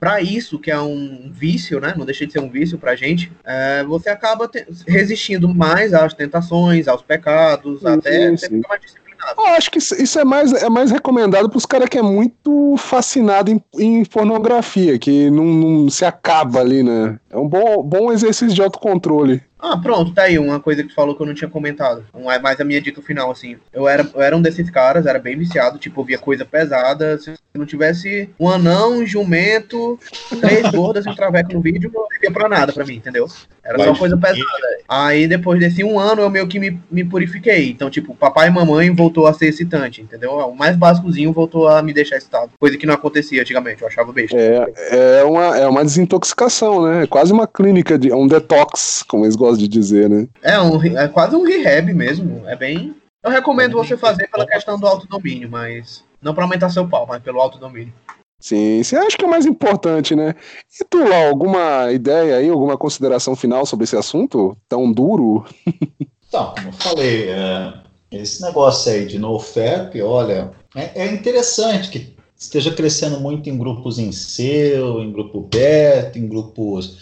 Para 0.00 0.22
isso, 0.22 0.58
que 0.58 0.70
é 0.70 0.80
um 0.80 1.30
vício, 1.30 1.78
né? 1.78 1.94
Não 1.94 2.06
deixa 2.06 2.26
de 2.26 2.32
ser 2.32 2.40
um 2.40 2.48
vício 2.48 2.78
pra 2.78 2.96
gente, 2.96 3.30
é, 3.44 3.84
você 3.84 4.08
acaba 4.08 4.48
te, 4.48 4.66
resistindo 4.88 5.54
mais 5.54 5.92
às 5.92 6.14
tentações, 6.14 6.88
aos 6.88 7.02
pecados, 7.02 7.80
sim, 7.80 7.86
até 7.86 8.36
sim, 8.38 8.62
mais 8.66 8.80
disciplinado. 8.80 9.34
Eu 9.36 9.46
acho 9.48 9.70
que 9.70 9.76
isso 9.78 10.18
é 10.18 10.24
mais, 10.24 10.52
é 10.54 10.70
mais 10.70 10.90
recomendado 10.90 11.50
pros 11.50 11.66
caras 11.66 11.90
que 11.90 11.98
é 11.98 12.02
muito 12.02 12.74
fascinado 12.78 13.50
em, 13.50 13.62
em 13.78 14.02
pornografia, 14.06 14.98
que 14.98 15.30
não, 15.30 15.44
não, 15.44 15.90
se 15.90 16.06
acaba 16.06 16.60
ali, 16.60 16.82
né? 16.82 17.19
É 17.30 17.36
um 17.38 17.48
bom, 17.48 17.82
bom 17.82 18.12
exercício 18.12 18.54
de 18.54 18.60
autocontrole. 18.60 19.40
Ah, 19.62 19.76
pronto, 19.76 20.12
tá 20.12 20.22
aí 20.22 20.38
uma 20.38 20.58
coisa 20.58 20.82
que 20.82 20.88
tu 20.88 20.94
falou 20.94 21.14
que 21.14 21.22
eu 21.22 21.26
não 21.26 21.34
tinha 21.34 21.50
comentado. 21.50 22.04
Mas 22.42 22.60
a 22.60 22.64
minha 22.64 22.80
dica 22.80 23.02
final, 23.02 23.30
assim, 23.30 23.56
eu 23.72 23.86
era, 23.86 24.08
eu 24.14 24.22
era 24.22 24.36
um 24.36 24.40
desses 24.40 24.70
caras, 24.70 25.04
era 25.04 25.18
bem 25.18 25.36
viciado, 25.36 25.78
tipo, 25.78 26.02
via 26.02 26.18
coisa 26.18 26.44
pesada. 26.44 27.18
Se 27.18 27.34
não 27.54 27.66
tivesse 27.66 28.30
um 28.40 28.48
anão, 28.48 28.98
um 28.98 29.06
jumento, 29.06 29.98
três 30.40 30.68
gordas 30.72 31.04
e 31.04 31.10
um 31.10 31.14
traveco 31.14 31.52
no 31.52 31.60
vídeo, 31.60 31.90
não 31.92 32.06
servia 32.08 32.30
pra 32.32 32.48
nada 32.48 32.72
pra 32.72 32.86
mim, 32.86 32.94
entendeu? 32.94 33.26
Era 33.62 33.76
Mas, 33.76 33.86
só 33.86 33.94
coisa 33.94 34.16
pesada. 34.16 34.44
Aí 34.88 35.28
depois 35.28 35.60
desse 35.60 35.84
um 35.84 35.98
ano 35.98 36.22
eu 36.22 36.30
meio 36.30 36.48
que 36.48 36.58
me, 36.58 36.80
me 36.90 37.04
purifiquei. 37.04 37.70
Então, 37.70 37.90
tipo, 37.90 38.14
papai 38.14 38.48
e 38.48 38.50
mamãe 38.50 38.90
voltou 38.90 39.26
a 39.26 39.34
ser 39.34 39.48
excitante, 39.48 40.00
entendeu? 40.00 40.32
O 40.32 40.56
mais 40.56 40.74
básicozinho 40.74 41.32
voltou 41.32 41.68
a 41.68 41.82
me 41.82 41.92
deixar 41.92 42.16
excitado. 42.16 42.52
Coisa 42.58 42.78
que 42.78 42.86
não 42.86 42.94
acontecia 42.94 43.42
antigamente, 43.42 43.82
eu 43.82 43.88
achava 43.88 44.10
besta. 44.12 44.36
É, 44.36 45.20
é, 45.20 45.24
uma, 45.24 45.58
é 45.58 45.68
uma 45.68 45.84
desintoxicação, 45.84 46.86
né? 46.86 47.04
É 47.04 47.06
quase 47.20 47.32
uma 47.34 47.46
clínica, 47.46 47.98
de, 47.98 48.10
um 48.14 48.26
detox, 48.26 49.02
como 49.02 49.26
eles 49.26 49.36
gostam 49.36 49.58
de 49.58 49.68
dizer, 49.68 50.08
né? 50.08 50.26
É, 50.42 50.58
um, 50.58 50.82
é 50.82 51.06
quase 51.06 51.36
um 51.36 51.44
rehab 51.44 51.92
mesmo. 51.92 52.48
É 52.48 52.56
bem. 52.56 52.94
Eu 53.22 53.30
recomendo 53.30 53.74
você 53.74 53.94
fazer 53.94 54.26
pela 54.28 54.46
questão 54.46 54.78
do 54.80 54.86
autodomínio, 54.86 55.50
mas. 55.50 56.02
Não 56.22 56.34
para 56.34 56.44
aumentar 56.44 56.70
seu 56.70 56.88
pau, 56.88 57.06
mas 57.06 57.22
pelo 57.22 57.38
autodomínio. 57.38 57.92
Sim, 58.38 58.82
você 58.82 58.96
acha 58.96 59.18
que 59.18 59.24
é 59.24 59.28
o 59.28 59.30
mais 59.30 59.44
importante, 59.44 60.16
né? 60.16 60.34
E 60.80 60.84
tu, 60.84 61.06
Lau, 61.06 61.28
alguma 61.28 61.92
ideia 61.92 62.36
aí, 62.36 62.48
alguma 62.48 62.78
consideração 62.78 63.36
final 63.36 63.66
sobre 63.66 63.84
esse 63.84 63.96
assunto 63.96 64.56
tão 64.68 64.90
duro? 64.90 65.44
Então, 66.32 66.54
como 66.54 66.68
eu 66.68 66.72
falei, 66.74 67.28
é, 67.28 67.74
esse 68.12 68.40
negócio 68.40 68.92
aí 68.92 69.04
de 69.04 69.18
NoFap, 69.18 70.00
olha, 70.00 70.52
é, 70.76 71.02
é, 71.02 71.12
interessante 71.12 71.90
que 71.90 72.14
esteja 72.40 72.72
crescendo 72.72 73.20
muito 73.20 73.50
em 73.50 73.58
grupos 73.58 73.98
em 73.98 74.10
seu, 74.10 75.02
em 75.02 75.12
grupo 75.12 75.42
beta, 75.42 76.18
em 76.18 76.26
grupos 76.26 76.96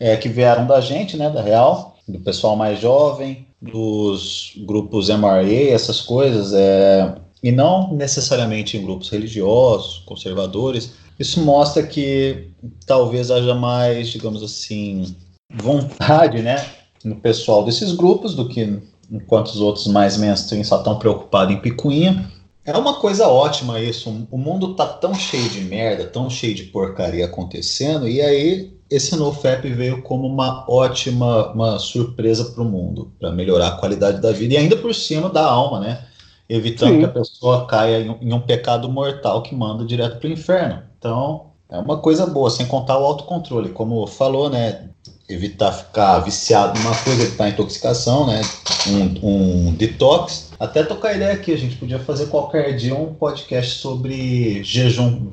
é, 0.00 0.16
que 0.16 0.28
vieram 0.28 0.66
da 0.66 0.80
gente, 0.80 1.16
né, 1.16 1.28
da 1.28 1.42
Real, 1.42 1.98
do 2.08 2.18
pessoal 2.20 2.56
mais 2.56 2.80
jovem, 2.80 3.46
dos 3.60 4.52
grupos 4.66 5.10
MRA, 5.10 5.70
essas 5.70 6.00
coisas, 6.00 6.54
é, 6.54 7.16
e 7.42 7.52
não 7.52 7.92
necessariamente 7.92 8.76
em 8.76 8.84
grupos 8.84 9.10
religiosos, 9.10 9.98
conservadores, 10.06 10.92
isso 11.18 11.40
mostra 11.42 11.82
que 11.82 12.50
talvez 12.86 13.30
haja 13.30 13.54
mais, 13.54 14.08
digamos 14.08 14.42
assim, 14.42 15.14
vontade, 15.52 16.40
né, 16.40 16.64
no 17.04 17.16
pessoal 17.16 17.64
desses 17.64 17.92
grupos 17.92 18.34
do 18.34 18.48
que 18.48 18.80
enquanto 19.10 19.48
os 19.48 19.60
outros 19.60 19.86
mais 19.86 20.16
mainstream 20.16 20.62
só 20.64 20.78
estão 20.78 20.98
preocupados 20.98 21.54
em 21.54 21.60
picuinha. 21.60 22.30
É 22.68 22.76
uma 22.76 22.94
coisa 22.94 23.28
ótima 23.28 23.80
isso. 23.80 24.26
O 24.30 24.38
mundo 24.38 24.74
tá 24.74 24.86
tão 24.86 25.14
cheio 25.14 25.48
de 25.48 25.60
merda, 25.60 26.04
tão 26.04 26.28
cheio 26.28 26.54
de 26.54 26.64
porcaria 26.64 27.24
acontecendo, 27.24 28.08
e 28.08 28.20
aí 28.20 28.78
esse 28.90 29.16
NoFap 29.16 29.68
veio 29.68 30.02
como 30.02 30.26
uma 30.26 30.64
ótima 30.68 31.52
uma 31.52 31.78
surpresa 31.78 32.44
para 32.44 32.62
o 32.62 32.66
mundo, 32.66 33.12
para 33.18 33.30
melhorar 33.30 33.68
a 33.68 33.76
qualidade 33.76 34.20
da 34.20 34.32
vida 34.32 34.54
e 34.54 34.56
ainda 34.56 34.76
por 34.76 34.94
cima 34.94 35.28
da 35.28 35.44
alma, 35.44 35.80
né? 35.80 36.04
evitando 36.48 36.92
Sim. 36.92 36.98
que 37.00 37.04
a 37.04 37.08
pessoa 37.08 37.66
caia 37.66 38.00
em, 38.00 38.28
em 38.28 38.32
um 38.32 38.40
pecado 38.40 38.88
mortal 38.88 39.42
que 39.42 39.54
manda 39.54 39.84
direto 39.84 40.18
para 40.18 40.28
o 40.28 40.32
inferno. 40.32 40.82
Então, 40.98 41.50
é 41.68 41.78
uma 41.78 41.98
coisa 41.98 42.26
boa, 42.26 42.48
sem 42.48 42.66
contar 42.66 42.98
o 42.98 43.04
autocontrole. 43.04 43.68
Como 43.68 44.06
falou, 44.06 44.48
né? 44.48 44.88
Evitar 45.28 45.72
ficar 45.72 46.20
viciado 46.20 46.78
numa 46.80 46.96
coisa, 46.96 47.22
evitar 47.22 47.48
intoxicação, 47.48 48.26
né? 48.26 48.40
Um, 48.88 49.68
um 49.68 49.74
detox. 49.74 50.50
Até 50.58 50.82
tocar 50.82 51.08
a 51.08 51.14
ideia 51.14 51.32
aqui, 51.32 51.52
a 51.52 51.58
gente 51.58 51.76
podia 51.76 51.98
fazer 51.98 52.26
qualquer 52.26 52.74
dia 52.74 52.94
um 52.94 53.12
podcast 53.12 53.78
sobre 53.78 54.62
jejum, 54.64 55.30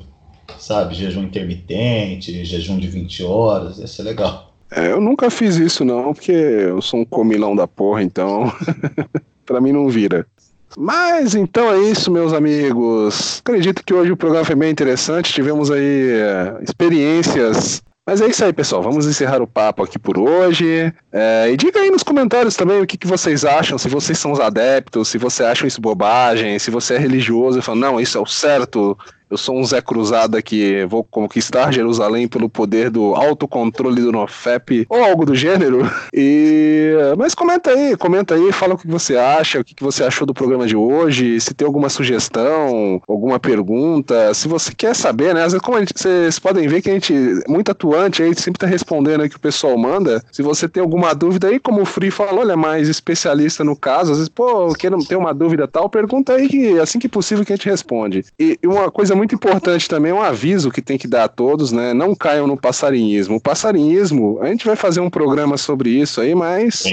sabe? 0.58 0.94
Jejum 0.94 1.22
intermitente, 1.22 2.44
jejum 2.44 2.78
de 2.78 2.88
20 2.88 3.24
horas, 3.24 3.78
ia 3.78 3.86
ser 3.86 4.02
legal. 4.02 4.52
É, 4.70 4.92
eu 4.92 5.00
nunca 5.00 5.30
fiz 5.30 5.56
isso 5.56 5.84
não, 5.84 6.12
porque 6.12 6.32
eu 6.32 6.82
sou 6.82 7.00
um 7.00 7.04
comilão 7.04 7.54
da 7.54 7.66
porra, 7.66 8.02
então 8.02 8.52
para 9.46 9.60
mim 9.60 9.72
não 9.72 9.88
vira. 9.88 10.26
Mas 10.76 11.34
então 11.34 11.72
é 11.72 11.78
isso, 11.90 12.10
meus 12.10 12.32
amigos. 12.32 13.40
Acredito 13.40 13.82
que 13.82 13.94
hoje 13.94 14.12
o 14.12 14.16
programa 14.16 14.44
foi 14.44 14.54
bem 14.54 14.70
interessante. 14.70 15.32
Tivemos 15.32 15.70
aí 15.70 16.10
é, 16.10 16.62
experiências. 16.62 17.82
Mas 18.06 18.20
é 18.20 18.28
isso 18.28 18.44
aí, 18.44 18.52
pessoal. 18.52 18.82
Vamos 18.82 19.04
encerrar 19.04 19.42
o 19.42 19.48
papo 19.48 19.82
aqui 19.82 19.98
por 19.98 20.16
hoje. 20.16 20.92
É, 21.10 21.50
e 21.50 21.56
diga 21.56 21.80
aí 21.80 21.90
nos 21.90 22.04
comentários 22.04 22.54
também 22.54 22.80
o 22.80 22.86
que, 22.86 22.96
que 22.96 23.06
vocês 23.06 23.44
acham, 23.44 23.76
se 23.76 23.88
vocês 23.88 24.16
são 24.16 24.30
os 24.30 24.38
adeptos, 24.38 25.08
se 25.08 25.18
você 25.18 25.42
acha 25.42 25.66
isso 25.66 25.80
bobagem, 25.80 26.56
se 26.60 26.70
você 26.70 26.94
é 26.94 26.98
religioso 26.98 27.58
e 27.58 27.62
fala, 27.62 27.78
não, 27.78 28.00
isso 28.00 28.16
é 28.16 28.20
o 28.20 28.26
certo, 28.26 28.96
eu 29.30 29.36
sou 29.36 29.56
um 29.56 29.64
Zé 29.64 29.80
Cruzada 29.80 30.40
que 30.40 30.84
vou 30.86 31.02
conquistar 31.02 31.72
Jerusalém 31.72 32.28
pelo 32.28 32.48
poder 32.48 32.90
do 32.90 33.14
autocontrole 33.14 34.00
do 34.00 34.12
NoFap 34.12 34.86
ou 34.88 35.02
algo 35.02 35.26
do 35.26 35.34
gênero. 35.34 35.90
E 36.12 36.92
mas 37.18 37.34
comenta 37.34 37.70
aí, 37.70 37.96
comenta 37.96 38.34
aí, 38.34 38.52
fala 38.52 38.74
o 38.74 38.78
que 38.78 38.86
você 38.86 39.16
acha, 39.16 39.60
o 39.60 39.64
que 39.64 39.82
você 39.82 40.04
achou 40.04 40.26
do 40.26 40.34
programa 40.34 40.66
de 40.66 40.76
hoje, 40.76 41.40
se 41.40 41.54
tem 41.54 41.66
alguma 41.66 41.88
sugestão, 41.88 43.00
alguma 43.08 43.38
pergunta, 43.38 44.32
se 44.34 44.48
você 44.48 44.72
quer 44.74 44.94
saber, 44.94 45.34
né? 45.34 45.42
Às 45.42 45.52
vezes, 45.52 45.64
como 45.64 45.78
gente, 45.78 45.92
vocês 45.94 46.38
podem 46.38 46.68
ver 46.68 46.82
que 46.82 46.90
a 46.90 46.94
gente 46.94 47.12
é 47.14 47.50
muito 47.50 47.70
atuante, 47.70 48.22
a 48.22 48.26
gente 48.26 48.40
sempre 48.40 48.58
tá 48.58 48.66
respondendo 48.66 49.22
aí 49.22 49.28
que 49.28 49.36
o 49.36 49.40
pessoal 49.40 49.76
manda. 49.76 50.22
Se 50.30 50.42
você 50.42 50.68
tem 50.68 50.80
alguma 50.80 51.14
dúvida 51.14 51.48
aí, 51.48 51.58
como 51.58 51.82
o 51.82 51.86
Free 51.86 52.10
falou, 52.10 52.42
ele 52.42 52.52
é 52.52 52.56
mais 52.56 52.88
especialista 52.88 53.64
no 53.64 53.76
caso, 53.76 54.12
às 54.12 54.18
vezes, 54.18 54.28
pô, 54.28 54.72
quero 54.74 54.98
ter 55.04 55.16
uma 55.16 55.34
dúvida 55.34 55.66
tal, 55.66 55.88
pergunta 55.88 56.34
aí 56.34 56.48
que 56.48 56.78
assim 56.78 56.98
que 56.98 57.08
possível 57.08 57.44
que 57.44 57.52
a 57.52 57.56
gente 57.56 57.68
responde. 57.68 58.24
E 58.38 58.58
uma 58.64 58.90
coisa 58.90 59.15
muito 59.16 59.34
importante 59.34 59.88
também, 59.88 60.12
um 60.12 60.20
aviso 60.20 60.70
que 60.70 60.82
tem 60.82 60.98
que 60.98 61.08
dar 61.08 61.24
a 61.24 61.28
todos, 61.28 61.72
né? 61.72 61.92
Não 61.92 62.14
caiam 62.14 62.46
no 62.46 62.56
passarinhismo. 62.56 63.36
O 63.36 63.40
passarinhismo, 63.40 64.38
a 64.40 64.46
gente 64.46 64.66
vai 64.66 64.76
fazer 64.76 65.00
um 65.00 65.10
programa 65.10 65.56
sobre 65.56 65.90
isso 65.90 66.20
aí, 66.20 66.34
mas. 66.34 66.84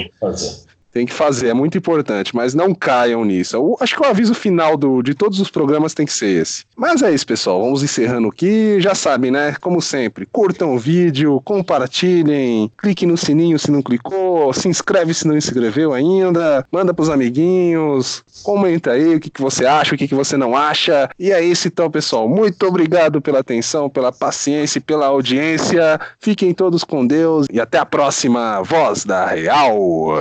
Tem 0.94 1.04
que 1.04 1.12
fazer. 1.12 1.48
É 1.48 1.54
muito 1.54 1.76
importante, 1.76 2.34
mas 2.36 2.54
não 2.54 2.72
caiam 2.72 3.24
nisso. 3.24 3.56
Eu 3.56 3.76
acho 3.80 3.96
que 3.96 4.00
o 4.00 4.06
aviso 4.06 4.32
final 4.32 4.76
do, 4.76 5.02
de 5.02 5.12
todos 5.12 5.40
os 5.40 5.50
programas 5.50 5.92
tem 5.92 6.06
que 6.06 6.12
ser 6.12 6.40
esse. 6.40 6.64
Mas 6.76 7.02
é 7.02 7.12
isso, 7.12 7.26
pessoal. 7.26 7.60
Vamos 7.60 7.82
encerrando 7.82 8.28
aqui. 8.28 8.80
Já 8.80 8.94
sabem, 8.94 9.32
né? 9.32 9.56
Como 9.60 9.82
sempre, 9.82 10.24
curtam 10.24 10.72
o 10.72 10.78
vídeo, 10.78 11.40
compartilhem, 11.44 12.70
clique 12.78 13.06
no 13.06 13.16
sininho 13.16 13.58
se 13.58 13.72
não 13.72 13.82
clicou, 13.82 14.52
se 14.52 14.68
inscreve 14.68 15.12
se 15.12 15.26
não 15.26 15.36
inscreveu 15.36 15.92
ainda, 15.92 16.64
manda 16.70 16.94
pros 16.94 17.10
amiguinhos, 17.10 18.22
comenta 18.44 18.92
aí 18.92 19.16
o 19.16 19.20
que, 19.20 19.30
que 19.30 19.42
você 19.42 19.66
acha, 19.66 19.96
o 19.96 19.98
que, 19.98 20.06
que 20.06 20.14
você 20.14 20.36
não 20.36 20.56
acha. 20.56 21.10
E 21.18 21.32
é 21.32 21.42
isso 21.42 21.66
então, 21.66 21.90
pessoal. 21.90 22.28
Muito 22.28 22.64
obrigado 22.66 23.20
pela 23.20 23.40
atenção, 23.40 23.90
pela 23.90 24.12
paciência 24.12 24.78
e 24.78 24.82
pela 24.82 25.06
audiência. 25.06 25.98
Fiquem 26.20 26.54
todos 26.54 26.84
com 26.84 27.04
Deus 27.04 27.46
e 27.52 27.60
até 27.60 27.78
a 27.78 27.86
próxima 27.86 28.62
Voz 28.62 29.04
da 29.04 29.26
Real. 29.26 30.14